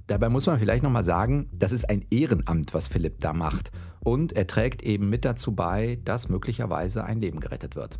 [0.07, 3.71] Dabei muss man vielleicht nochmal sagen, das ist ein Ehrenamt, was Philipp da macht.
[3.99, 7.99] Und er trägt eben mit dazu bei, dass möglicherweise ein Leben gerettet wird.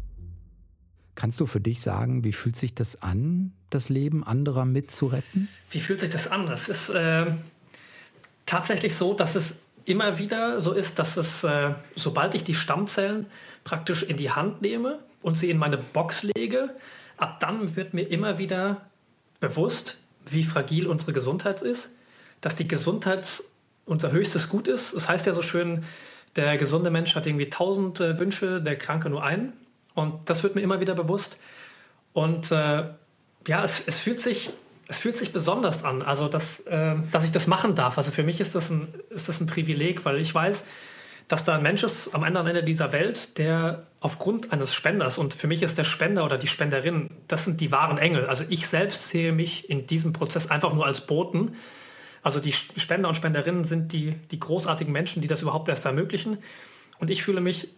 [1.16, 5.50] Kannst du für dich sagen, wie fühlt sich das an, das Leben anderer mitzuretten?
[5.70, 6.46] Wie fühlt sich das an?
[6.46, 7.26] Das ist äh,
[8.46, 13.26] tatsächlich so, dass es immer wieder so ist, dass es, äh, sobald ich die Stammzellen
[13.64, 16.76] praktisch in die Hand nehme und sie in meine Box lege,
[17.18, 18.82] ab dann wird mir immer wieder
[19.40, 21.90] bewusst, wie fragil unsere Gesundheit ist,
[22.42, 23.44] dass die Gesundheit
[23.86, 24.94] unser höchstes Gut ist.
[24.94, 25.84] Das heißt ja so schön,
[26.36, 29.54] der gesunde Mensch hat irgendwie tausend äh, Wünsche, der Kranke nur einen.
[29.96, 31.38] Und das wird mir immer wieder bewusst.
[32.14, 32.84] Und äh,
[33.48, 34.52] ja, es, es fühlt sich
[34.88, 37.98] es fühlt sich besonders an, also dass, äh, dass ich das machen darf.
[37.98, 40.64] Also für mich ist das, ein, ist das ein Privileg, weil ich weiß,
[41.28, 45.34] dass da ein Mensch ist am anderen Ende dieser Welt, der aufgrund eines Spenders, und
[45.34, 48.28] für mich ist der Spender oder die Spenderin, das sind die wahren Engel.
[48.28, 51.56] Also ich selbst sehe mich in diesem Prozess einfach nur als Boten.
[52.28, 56.40] Also die Spender und Spenderinnen sind die, die großartigen Menschen, die das überhaupt erst ermöglichen.
[57.00, 57.70] Und ich fühle mich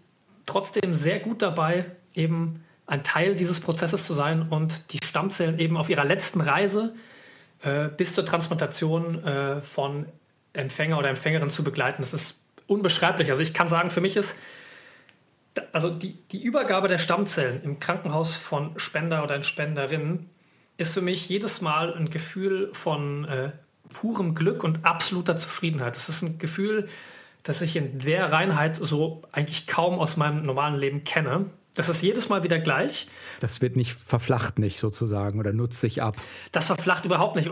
[0.47, 1.85] trotzdem sehr gut dabei,
[2.15, 6.95] eben ein Teil dieses Prozesses zu sein und die Stammzellen eben auf ihrer letzten Reise
[7.61, 10.07] äh, bis zur Transplantation äh, von
[10.53, 12.01] Empfänger oder Empfängerin zu begleiten.
[12.01, 13.29] Das ist unbeschreiblich.
[13.29, 14.35] Also ich kann sagen, für mich ist
[15.73, 20.27] also die, die Übergabe der Stammzellen im Krankenhaus von Spender oder Spenderinnen
[20.77, 23.51] ist für mich jedes Mal ein Gefühl von äh,
[23.93, 25.95] purem Glück und absoluter Zufriedenheit.
[25.95, 26.87] Das ist ein Gefühl,
[27.43, 31.45] das ich in der Reinheit so eigentlich kaum aus meinem normalen Leben kenne.
[31.75, 33.07] Das ist jedes Mal wieder gleich.
[33.39, 36.17] Das wird nicht verflacht nicht sozusagen oder nutzt sich ab.
[36.51, 37.49] Das verflacht überhaupt nicht.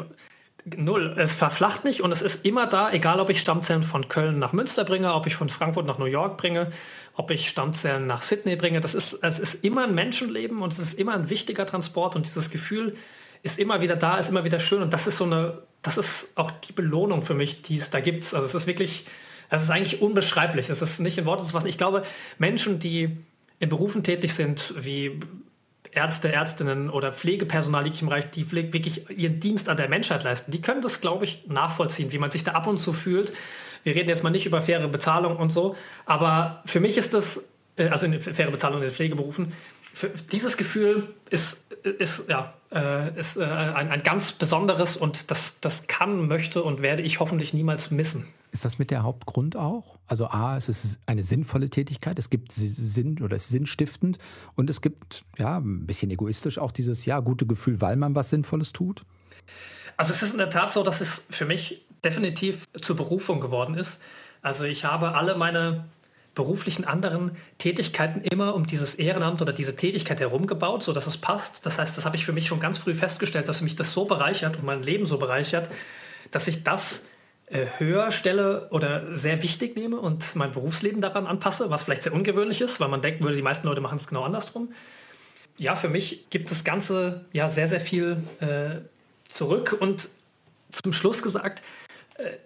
[0.76, 1.16] Null.
[1.18, 4.52] Es verflacht nicht und es ist immer da, egal ob ich Stammzellen von Köln nach
[4.52, 6.72] Münster bringe, ob ich von Frankfurt nach New York bringe,
[7.14, 8.82] ob ich Stammzellen nach Sydney bringe.
[8.82, 12.26] Das ist, es ist immer ein Menschenleben und es ist immer ein wichtiger Transport und
[12.26, 12.96] dieses Gefühl
[13.44, 16.32] ist immer wieder da, ist immer wieder schön und das ist so eine, das ist
[16.36, 18.24] auch die Belohnung für mich, die es da gibt.
[18.34, 19.06] Also es ist wirklich,
[19.50, 20.70] es ist eigentlich unbeschreiblich.
[20.70, 21.68] Es ist nicht in Worte zu fassen.
[21.68, 22.04] Ich glaube,
[22.38, 23.18] Menschen, die
[23.60, 25.20] in Berufen tätig sind, wie
[25.92, 30.62] Ärzte, Ärztinnen oder Pflegepersonal im Bereich, die wirklich ihren Dienst an der Menschheit leisten, die
[30.62, 33.34] können das, glaube ich, nachvollziehen, wie man sich da ab und zu fühlt.
[33.84, 37.44] Wir reden jetzt mal nicht über faire Bezahlung und so, aber für mich ist das,
[37.78, 39.54] äh, also eine faire Bezahlung in den Pflegeberufen,
[40.32, 45.88] dieses Gefühl ist, ist, ja, äh, ist äh, ein, ein ganz besonderes und das, das
[45.88, 48.28] kann, möchte und werde ich hoffentlich niemals missen.
[48.52, 49.98] Ist das mit der Hauptgrund auch?
[50.08, 54.18] Also A, es ist eine sinnvolle Tätigkeit, es gibt Sinn oder es ist sinnstiftend
[54.56, 58.30] und es gibt ja ein bisschen egoistisch auch dieses ja gute Gefühl, weil man was
[58.30, 59.04] Sinnvolles tut.
[59.98, 63.76] Also es ist in der Tat so, dass es für mich definitiv zur Berufung geworden
[63.76, 64.02] ist.
[64.42, 65.86] Also ich habe alle meine
[66.38, 71.66] beruflichen anderen Tätigkeiten immer um dieses Ehrenamt oder diese Tätigkeit herumgebaut, sodass es passt.
[71.66, 74.06] Das heißt, das habe ich für mich schon ganz früh festgestellt, dass mich das so
[74.06, 75.68] bereichert und mein Leben so bereichert,
[76.30, 77.06] dass ich das
[77.48, 82.14] äh, höher stelle oder sehr wichtig nehme und mein Berufsleben daran anpasse, was vielleicht sehr
[82.14, 84.72] ungewöhnlich ist, weil man denken würde, die meisten Leute machen es genau andersrum.
[85.58, 88.88] Ja, für mich gibt das Ganze ja sehr, sehr viel äh,
[89.28, 90.10] zurück und
[90.72, 91.64] zum Schluss gesagt,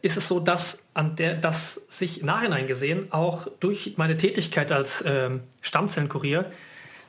[0.01, 5.01] ist es so, dass an der, dass sich nachhinein gesehen auch durch meine Tätigkeit als
[5.01, 5.29] äh,
[5.61, 6.51] Stammzellenkurier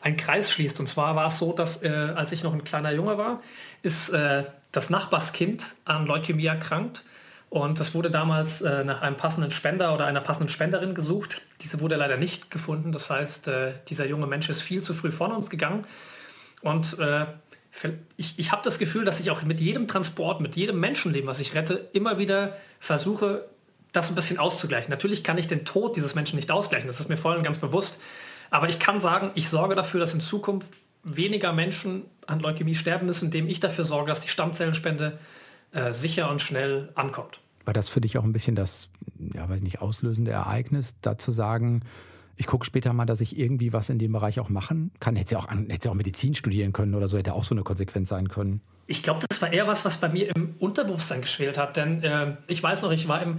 [0.00, 0.78] ein Kreis schließt.
[0.80, 3.42] Und zwar war es so, dass äh, als ich noch ein kleiner Junge war,
[3.82, 7.04] ist äh, das Nachbarskind an Leukämie erkrankt
[7.52, 11.42] und es wurde damals äh, nach einem passenden Spender oder einer passenden Spenderin gesucht.
[11.60, 12.92] Diese wurde leider nicht gefunden.
[12.92, 15.84] Das heißt, äh, dieser junge Mensch ist viel zu früh von uns gegangen.
[16.62, 17.26] Und äh,
[18.16, 21.40] ich, ich habe das Gefühl, dass ich auch mit jedem Transport, mit jedem Menschenleben, was
[21.40, 23.46] ich rette, immer wieder versuche,
[23.92, 24.90] das ein bisschen auszugleichen.
[24.90, 27.58] Natürlich kann ich den Tod dieses Menschen nicht ausgleichen, das ist mir voll und ganz
[27.58, 28.00] bewusst.
[28.50, 30.70] Aber ich kann sagen, ich sorge dafür, dass in Zukunft
[31.02, 35.18] weniger Menschen an Leukämie sterben müssen, indem ich dafür sorge, dass die Stammzellenspende
[35.72, 37.40] äh, sicher und schnell ankommt.
[37.64, 38.88] War das für dich auch ein bisschen das,
[39.34, 41.82] ja, weiß nicht, auslösende Ereignis, da zu sagen,
[42.42, 45.14] ich gucke später mal, dass ich irgendwie was in dem Bereich auch machen kann?
[45.14, 48.08] Hätte sie auch, hätte auch Medizin studieren können oder so, hätte auch so eine Konsequenz
[48.08, 48.60] sein können.
[48.88, 51.76] Ich glaube, das war eher was, was bei mir im Unterbewusstsein geschwelt hat.
[51.76, 53.38] Denn äh, ich weiß noch, ich war im,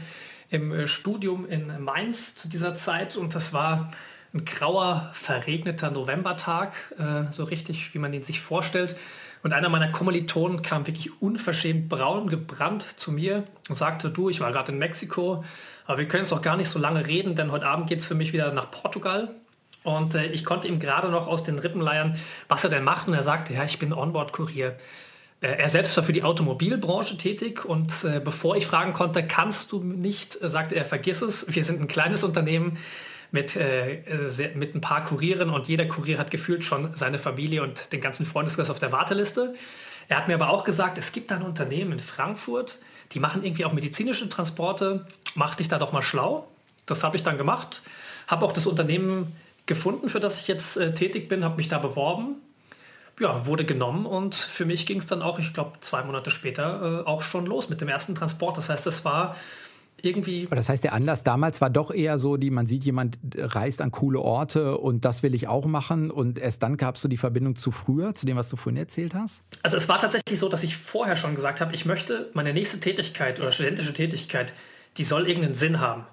[0.49, 3.91] im äh, Studium in Mainz zu dieser Zeit und das war
[4.33, 8.95] ein grauer, verregneter Novembertag, äh, so richtig, wie man ihn sich vorstellt.
[9.43, 14.39] Und einer meiner Kommilitonen kam wirklich unverschämt braun gebrannt zu mir und sagte, du, ich
[14.39, 15.43] war gerade in Mexiko,
[15.85, 18.05] aber wir können es auch gar nicht so lange reden, denn heute Abend geht es
[18.05, 19.35] für mich wieder nach Portugal.
[19.83, 22.17] Und äh, ich konnte ihm gerade noch aus den Rippen leiern,
[22.47, 23.07] was er denn macht.
[23.07, 24.77] Und er sagte, ja, ich bin Onboard-Kurier.
[25.41, 29.71] Äh, er selbst war für die Automobilbranche tätig und äh, bevor ich fragen konnte, kannst
[29.71, 31.45] du nicht, äh, sagte er, vergiss es.
[31.53, 32.77] Wir sind ein kleines Unternehmen
[33.31, 37.63] mit, äh, sehr, mit ein paar Kurieren und jeder Kurier hat gefühlt schon seine Familie
[37.63, 39.53] und den ganzen Freundeskreis auf der Warteliste.
[40.07, 42.79] Er hat mir aber auch gesagt, es gibt ein Unternehmen in Frankfurt,
[43.13, 45.05] die machen irgendwie auch medizinische Transporte.
[45.35, 46.47] Mach dich da doch mal schlau.
[46.85, 47.81] Das habe ich dann gemacht.
[48.27, 51.77] Habe auch das Unternehmen gefunden, für das ich jetzt äh, tätig bin, habe mich da
[51.77, 52.35] beworben.
[53.19, 57.03] Ja, wurde genommen und für mich ging es dann auch, ich glaube, zwei Monate später
[57.05, 58.57] äh, auch schon los mit dem ersten Transport.
[58.57, 59.35] Das heißt, es war
[60.03, 60.45] irgendwie.
[60.45, 63.81] Aber das heißt, der Anlass damals war doch eher so, die man sieht, jemand reist
[63.81, 67.07] an coole Orte und das will ich auch machen und erst dann gab es so
[67.07, 69.43] die Verbindung zu früher, zu dem, was du vorhin erzählt hast?
[69.63, 72.79] Also es war tatsächlich so, dass ich vorher schon gesagt habe, ich möchte meine nächste
[72.79, 74.53] Tätigkeit oder studentische Tätigkeit,
[74.97, 76.03] die soll irgendeinen Sinn haben.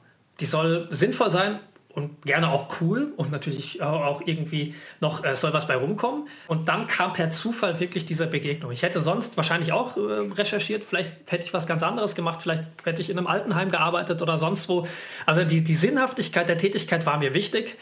[0.41, 1.59] Die soll sinnvoll sein
[1.95, 6.29] und gerne auch cool und natürlich auch irgendwie noch äh, soll was bei rumkommen.
[6.47, 8.71] Und dann kam per Zufall wirklich diese Begegnung.
[8.71, 12.65] Ich hätte sonst wahrscheinlich auch äh, recherchiert, vielleicht hätte ich was ganz anderes gemacht, vielleicht
[12.85, 14.87] hätte ich in einem Altenheim gearbeitet oder sonst wo.
[15.27, 17.77] Also die, die Sinnhaftigkeit der Tätigkeit war mir wichtig.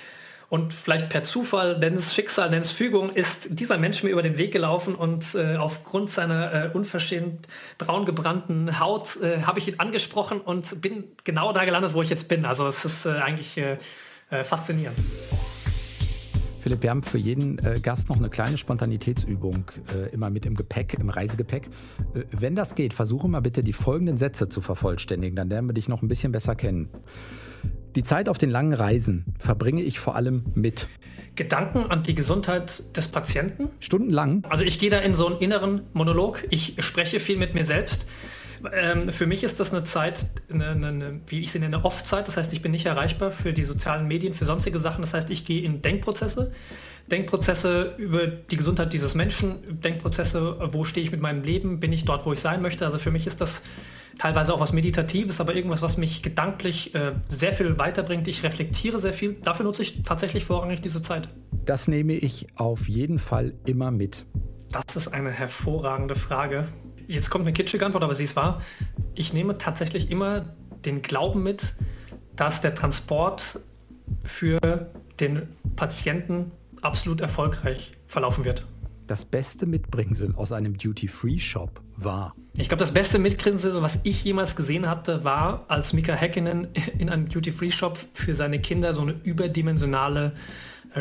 [0.51, 4.23] Und vielleicht per Zufall, nenn es Schicksal, nenn es Fügung, ist dieser Mensch mir über
[4.23, 9.69] den Weg gelaufen und äh, aufgrund seiner äh, unverschämt braun gebrannten Haut äh, habe ich
[9.69, 12.47] ihn angesprochen und bin genau da gelandet, wo ich jetzt bin.
[12.47, 13.77] Also es ist äh, eigentlich äh,
[14.31, 15.03] äh, faszinierend.
[16.61, 20.55] Philipp, wir haben für jeden äh, Gast noch eine kleine Spontanitätsübung äh, immer mit im
[20.55, 21.67] Gepäck, im Reisegepäck.
[22.15, 25.75] Äh, wenn das geht, versuche mal bitte die folgenden Sätze zu vervollständigen, dann lernen wir
[25.75, 26.89] dich noch ein bisschen besser kennen.
[27.95, 30.89] Die Zeit auf den langen Reisen verbringe ich vor allem mit
[31.37, 33.71] Gedanken an die Gesundheit des Patienten.
[33.81, 34.45] Stundenlang?
[34.49, 36.45] Also ich gehe da in so einen inneren Monolog.
[36.51, 38.07] Ich spreche viel mit mir selbst.
[38.73, 42.27] Ähm, für mich ist das eine Zeit, eine, eine, wie ich sie nenne, Off-Zeit.
[42.29, 45.01] Das heißt, ich bin nicht erreichbar für die sozialen Medien, für sonstige Sachen.
[45.01, 46.51] Das heißt, ich gehe in Denkprozesse.
[47.11, 52.05] Denkprozesse über die Gesundheit dieses Menschen, Denkprozesse, wo stehe ich mit meinem Leben, bin ich
[52.05, 52.85] dort, wo ich sein möchte.
[52.85, 53.63] Also für mich ist das
[54.19, 58.29] teilweise auch was Meditatives, aber irgendwas, was mich gedanklich äh, sehr viel weiterbringt.
[58.29, 59.35] Ich reflektiere sehr viel.
[59.35, 61.29] Dafür nutze ich tatsächlich vorrangig diese Zeit.
[61.65, 64.27] Das nehme ich auf jeden Fall immer mit.
[64.71, 66.69] Das ist eine hervorragende Frage.
[67.07, 68.61] Jetzt kommt eine kitschige Antwort, aber sie ist wahr.
[69.15, 70.55] Ich nehme tatsächlich immer
[70.85, 71.75] den Glauben mit,
[72.37, 73.61] dass der Transport
[74.25, 74.59] für
[75.19, 76.53] den Patienten
[76.83, 78.67] absolut erfolgreich verlaufen wird
[79.09, 82.35] das beste Mitbringsel aus einem Duty-Free-Shop war?
[82.57, 87.09] Ich glaube, das beste Mitbringsel, was ich jemals gesehen hatte, war, als Mika Häkkinen in
[87.09, 90.33] einem Duty-Free-Shop für seine Kinder so eine überdimensionale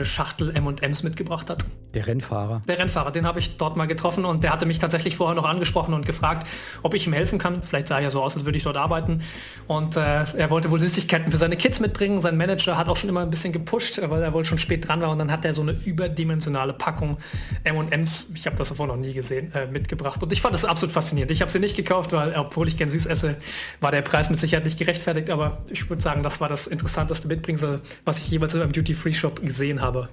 [0.06, 1.66] Schachtel M&Ms mitgebracht hat.
[1.94, 2.62] Der Rennfahrer?
[2.68, 5.48] Der Rennfahrer, den habe ich dort mal getroffen und der hatte mich tatsächlich vorher noch
[5.48, 6.48] angesprochen und gefragt,
[6.84, 7.62] ob ich ihm helfen kann.
[7.62, 9.22] Vielleicht sah er ja so aus, als würde ich dort arbeiten.
[9.68, 12.20] Und äh, er wollte wohl Süßigkeiten für seine Kids mitbringen.
[12.22, 15.02] Sein Manager hat auch schon immer ein bisschen gepusht, weil er wohl schon spät dran
[15.02, 15.12] war.
[15.12, 17.18] Und dann hat er so eine überdimensionale Packung
[17.64, 20.22] M&Ms, ich habe das davor noch nie gesehen, äh, mitgebracht.
[20.22, 21.32] Und ich fand das absolut faszinierend.
[21.32, 23.38] Ich habe sie nicht gekauft, weil obwohl ich gern süß esse,
[23.80, 25.30] war der Preis mit Sicherheit nicht gerechtfertigt.
[25.30, 29.42] Aber ich würde sagen, das war das interessanteste Mitbringsel, was ich jemals in einem Duty-Free-Shop
[29.46, 30.10] gesehen gesehen habe.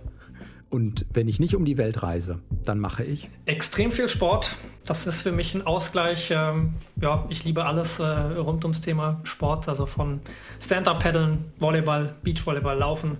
[0.70, 3.30] Und wenn ich nicht um die Welt reise, dann mache ich?
[3.46, 4.56] Extrem viel Sport.
[4.86, 6.32] Das ist für mich ein Ausgleich.
[6.34, 10.20] Ähm, ja, ich liebe alles äh, rund ums Thema Sport, also von
[10.60, 13.18] Stand-Up-Paddeln, Volleyball, Beachvolleyball, Laufen.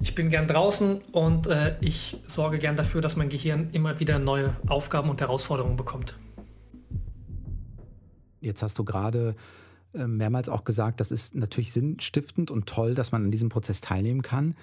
[0.00, 4.18] Ich bin gern draußen und äh, ich sorge gern dafür, dass mein Gehirn immer wieder
[4.18, 6.18] neue Aufgaben und Herausforderungen bekommt.
[8.40, 9.34] Jetzt hast du gerade
[9.94, 13.80] äh, mehrmals auch gesagt, das ist natürlich sinnstiftend und toll, dass man an diesem Prozess
[13.80, 14.54] teilnehmen kann.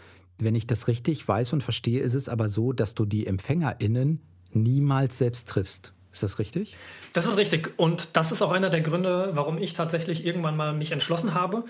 [0.41, 4.21] Wenn ich das richtig weiß und verstehe, ist es aber so, dass du die EmpfängerInnen
[4.51, 5.93] niemals selbst triffst.
[6.12, 6.75] Ist das richtig?
[7.13, 7.73] Das ist richtig.
[7.77, 11.63] Und das ist auch einer der Gründe, warum ich tatsächlich irgendwann mal mich entschlossen habe,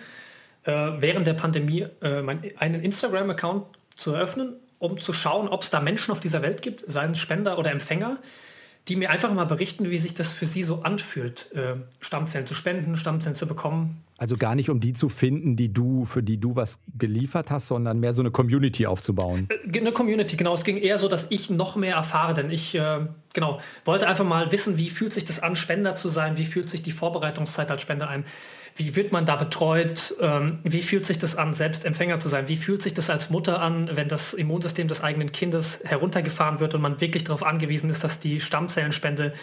[0.64, 5.70] äh, während der Pandemie äh, mein, einen Instagram-Account zu eröffnen, um zu schauen, ob es
[5.70, 8.18] da Menschen auf dieser Welt gibt, seien es Spender oder Empfänger,
[8.88, 12.54] die mir einfach mal berichten, wie sich das für sie so anfühlt, äh, Stammzellen zu
[12.54, 14.04] spenden, Stammzellen zu bekommen.
[14.18, 17.68] Also gar nicht, um die zu finden, die du, für die du was geliefert hast,
[17.68, 19.48] sondern mehr so eine Community aufzubauen.
[19.50, 20.54] Äh, eine Community, genau.
[20.54, 24.26] Es ging eher so, dass ich noch mehr erfahre, denn ich, äh, genau, wollte einfach
[24.26, 27.70] mal wissen, wie fühlt sich das an, Spender zu sein, wie fühlt sich die Vorbereitungszeit
[27.70, 28.26] als Spender ein.
[28.76, 30.16] Wie wird man da betreut?
[30.22, 32.48] Ähm, wie fühlt sich das an, selbst Empfänger zu sein?
[32.48, 36.74] Wie fühlt sich das als Mutter an, wenn das Immunsystem des eigenen Kindes heruntergefahren wird
[36.76, 39.34] und man wirklich darauf angewiesen ist, dass die Stammzellenspende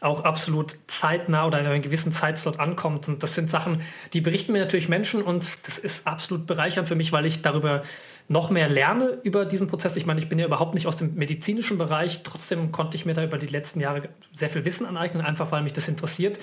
[0.00, 3.08] auch absolut zeitnah oder in einem gewissen Zeitslot ankommt.
[3.08, 6.94] Und das sind Sachen, die berichten mir natürlich Menschen und das ist absolut bereichernd für
[6.94, 7.82] mich, weil ich darüber
[8.28, 9.96] noch mehr lerne über diesen Prozess.
[9.96, 13.14] Ich meine, ich bin ja überhaupt nicht aus dem medizinischen Bereich, trotzdem konnte ich mir
[13.14, 16.38] da über die letzten Jahre sehr viel Wissen aneignen, einfach weil mich das interessiert.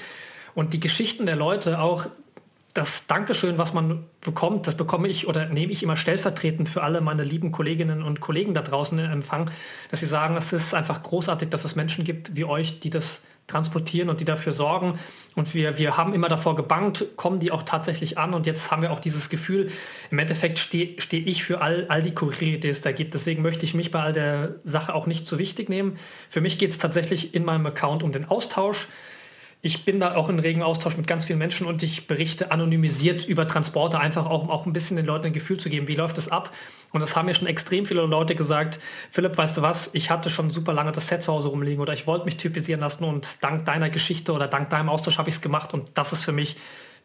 [0.55, 2.07] Und die Geschichten der Leute, auch
[2.75, 6.99] das Dankeschön, was man bekommt, das bekomme ich oder nehme ich immer stellvertretend für alle
[6.99, 9.49] meine lieben Kolleginnen und Kollegen da draußen in Empfang,
[9.91, 13.21] dass sie sagen, es ist einfach großartig, dass es Menschen gibt wie euch, die das
[13.47, 14.99] transportieren und die dafür sorgen.
[15.35, 18.33] Und wir, wir haben immer davor gebankt, kommen die auch tatsächlich an.
[18.33, 19.71] Und jetzt haben wir auch dieses Gefühl,
[20.11, 23.13] im Endeffekt stehe steh ich für all, all die Kuriere, die es da gibt.
[23.13, 25.97] Deswegen möchte ich mich bei all der Sache auch nicht zu wichtig nehmen.
[26.27, 28.87] Für mich geht es tatsächlich in meinem Account um den Austausch
[29.65, 33.25] ich bin da auch in regen Austausch mit ganz vielen Menschen und ich berichte anonymisiert
[33.25, 35.95] über Transporte, einfach auch, um auch ein bisschen den Leuten ein Gefühl zu geben, wie
[35.95, 36.53] läuft es ab.
[36.91, 40.29] Und das haben mir schon extrem viele Leute gesagt, Philipp, weißt du was, ich hatte
[40.29, 43.43] schon super lange das Set zu Hause rumliegen oder ich wollte mich typisieren lassen und
[43.43, 46.31] dank deiner Geschichte oder dank deinem Austausch habe ich es gemacht und das ist für
[46.31, 46.57] mich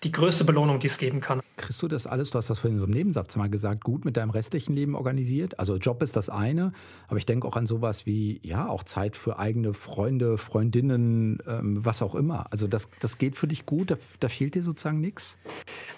[0.03, 1.41] die größte Belohnung, die es geben kann.
[1.57, 4.17] Kriegst du das alles, du hast das vorhin so im Nebensatz mal gesagt, gut mit
[4.17, 5.59] deinem restlichen Leben organisiert?
[5.59, 6.73] Also Job ist das eine,
[7.09, 11.85] aber ich denke auch an sowas wie, ja, auch Zeit für eigene Freunde, Freundinnen, ähm,
[11.85, 12.51] was auch immer.
[12.51, 15.37] Also das, das geht für dich gut, da, da fehlt dir sozusagen nichts?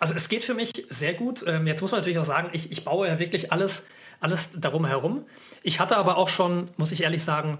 [0.01, 1.45] Also es geht für mich sehr gut.
[1.47, 3.85] Ähm, jetzt muss man natürlich auch sagen, ich, ich baue ja wirklich alles,
[4.19, 5.25] alles darum herum.
[5.62, 7.59] Ich hatte aber auch schon, muss ich ehrlich sagen,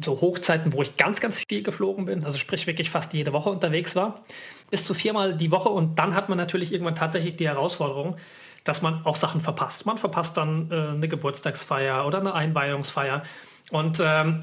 [0.00, 3.50] so Hochzeiten, wo ich ganz, ganz viel geflogen bin, also sprich wirklich fast jede Woche
[3.50, 4.22] unterwegs war,
[4.70, 8.16] bis zu viermal die Woche und dann hat man natürlich irgendwann tatsächlich die Herausforderung,
[8.64, 9.86] dass man auch Sachen verpasst.
[9.86, 13.22] Man verpasst dann äh, eine Geburtstagsfeier oder eine Einweihungsfeier
[13.70, 14.40] und ähm,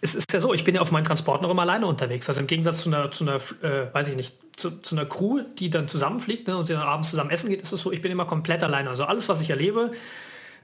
[0.00, 2.28] es ist ja so, ich bin ja auf meinen Transporten noch immer alleine unterwegs.
[2.28, 5.42] Also im Gegensatz zu einer, zu einer äh, weiß ich nicht, zu, zu, einer Crew,
[5.58, 8.00] die dann zusammenfliegt ne, und sie dann abends zusammen essen geht, ist es so, ich
[8.00, 8.90] bin immer komplett alleine.
[8.90, 9.92] Also alles, was ich erlebe,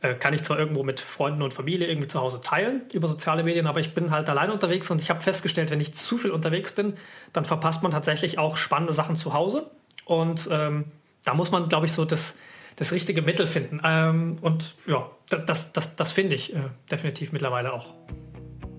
[0.04, 3.42] äh, kann ich zwar irgendwo mit Freunden und Familie irgendwie zu Hause teilen über soziale
[3.42, 6.30] Medien, aber ich bin halt allein unterwegs und ich habe festgestellt, wenn ich zu viel
[6.30, 6.92] unterwegs bin,
[7.32, 9.70] dann verpasst man tatsächlich auch spannende Sachen zu Hause.
[10.04, 10.84] Und ähm,
[11.24, 12.36] da muss man, glaube ich, so das,
[12.76, 13.80] das richtige Mittel finden.
[13.82, 17.94] Ähm, und ja, das, das, das finde ich äh, definitiv mittlerweile auch.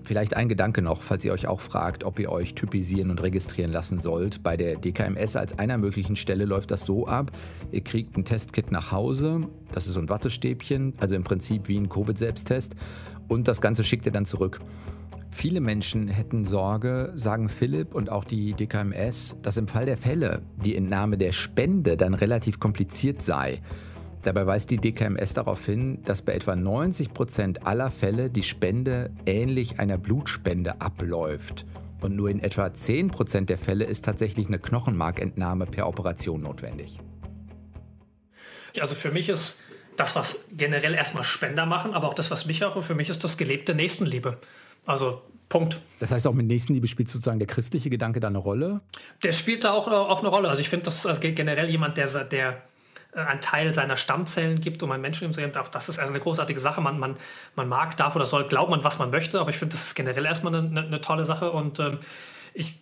[0.06, 3.72] Vielleicht ein Gedanke noch, falls ihr euch auch fragt, ob ihr euch typisieren und registrieren
[3.72, 4.44] lassen sollt.
[4.44, 7.32] Bei der DKMS als einer möglichen Stelle läuft das so ab,
[7.72, 11.78] ihr kriegt ein Testkit nach Hause, das ist so ein Wattestäbchen, also im Prinzip wie
[11.78, 12.76] ein Covid-Selbsttest
[13.28, 14.60] und das Ganze schickt ihr dann zurück.
[15.32, 20.44] Viele Menschen hätten Sorge, sagen Philipp und auch die DKMS, dass im Fall der Fälle
[20.64, 23.60] die Entnahme der Spende dann relativ kompliziert sei.
[24.26, 29.12] Dabei weist die DKMS darauf hin, dass bei etwa 90 Prozent aller Fälle die Spende
[29.28, 31.68] ähnlich einer Blutspende abläuft.
[32.02, 37.00] Und nur in etwa 10 Prozent der Fälle ist tatsächlich eine Knochenmarkentnahme per Operation notwendig.
[38.80, 39.58] Also für mich ist
[39.96, 43.24] das, was generell erstmal Spender machen, aber auch das, was mich auch, für mich ist
[43.24, 44.40] das gelebte Nächstenliebe.
[44.88, 45.80] Also Punkt.
[46.00, 48.82] Das heißt, auch mit Nächstenliebe spielt sozusagen der christliche Gedanke da eine Rolle?
[49.22, 50.50] Der spielt da auch, auch eine Rolle.
[50.50, 52.64] Also ich finde, das also generell jemand, der, der
[53.16, 55.62] äh, ein Teil seiner Stammzellen gibt, um ein Menschenleben zu.
[55.62, 56.82] Auch das ist also eine großartige Sache.
[56.82, 57.18] Man, man,
[57.56, 60.26] man mag, darf oder soll glauben, was man möchte, aber ich finde, das ist generell
[60.26, 62.00] erstmal eine, eine, tolle Sache und ähm,
[62.54, 62.80] ich,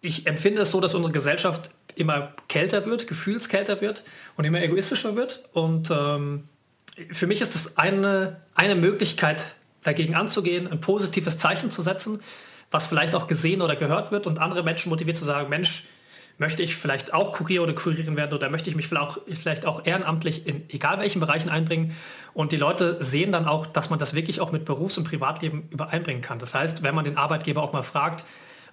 [0.00, 4.04] ich empfinde es so, dass unsere Gesellschaft immer kälter wird, gefühlskälter wird
[4.36, 6.48] und immer egoistischer wird und ähm,
[7.12, 12.20] für mich ist es eine, eine Möglichkeit, dagegen anzugehen, ein positives Zeichen zu setzen,
[12.70, 15.84] was vielleicht auch gesehen oder gehört wird und andere Menschen motiviert zu sagen, Mensch,
[16.40, 20.46] möchte ich vielleicht auch Kurier oder Kurierin werden oder möchte ich mich vielleicht auch, ehrenamtlich
[20.46, 21.94] in egal welchen Bereichen einbringen.
[22.32, 25.68] Und die Leute sehen dann auch, dass man das wirklich auch mit Berufs- und Privatleben
[25.70, 26.38] übereinbringen kann.
[26.38, 28.24] Das heißt, wenn man den Arbeitgeber auch mal fragt,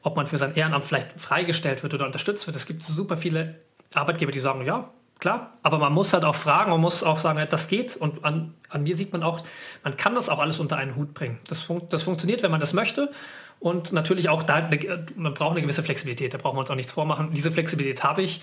[0.01, 3.59] ob man für sein Ehrenamt vielleicht freigestellt wird oder unterstützt wird, es gibt super viele
[3.93, 7.45] Arbeitgeber, die sagen, ja, klar, aber man muss halt auch fragen, man muss auch sagen,
[7.49, 9.41] das geht und an, an mir sieht man auch,
[9.83, 11.39] man kann das auch alles unter einen Hut bringen.
[11.49, 13.11] Das, fun das funktioniert, wenn man das möchte
[13.59, 14.69] und natürlich auch da,
[15.15, 17.31] man braucht eine gewisse Flexibilität, da brauchen wir uns auch nichts vormachen.
[17.33, 18.41] Diese Flexibilität habe ich,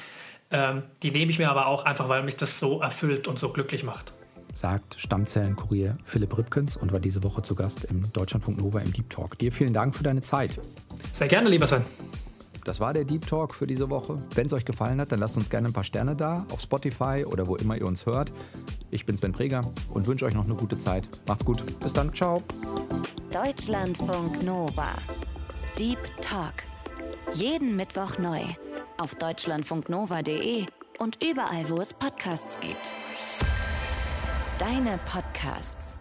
[0.50, 3.50] ähm, die nehme ich mir aber auch einfach, weil mich das so erfüllt und so
[3.50, 4.12] glücklich macht.
[4.55, 9.10] Sagt Stammzellenkurier Philipp Rübkens und war diese Woche zu Gast im Deutschlandfunk Nova im Deep
[9.10, 9.38] Talk.
[9.38, 10.60] Dir vielen Dank für deine Zeit.
[11.12, 11.85] Sehr gerne, lieber Sven.
[12.65, 14.17] Das war der Deep Talk für diese Woche.
[14.35, 17.25] Wenn es euch gefallen hat, dann lasst uns gerne ein paar Sterne da auf Spotify
[17.27, 18.33] oder wo immer ihr uns hört.
[18.90, 21.08] Ich bin Sven Preger und wünsche euch noch eine gute Zeit.
[21.27, 21.62] Macht's gut.
[21.81, 22.12] Bis dann.
[22.15, 22.42] Ciao.
[23.33, 24.96] Deutschlandfunk Nova.
[25.79, 26.54] Deep Talk.
[27.35, 28.40] Jeden Mittwoch neu
[28.98, 30.67] auf deutschlandfunknova.de
[30.98, 32.92] und überall, wo es Podcasts gibt.
[34.58, 35.96] Deine Podcasts.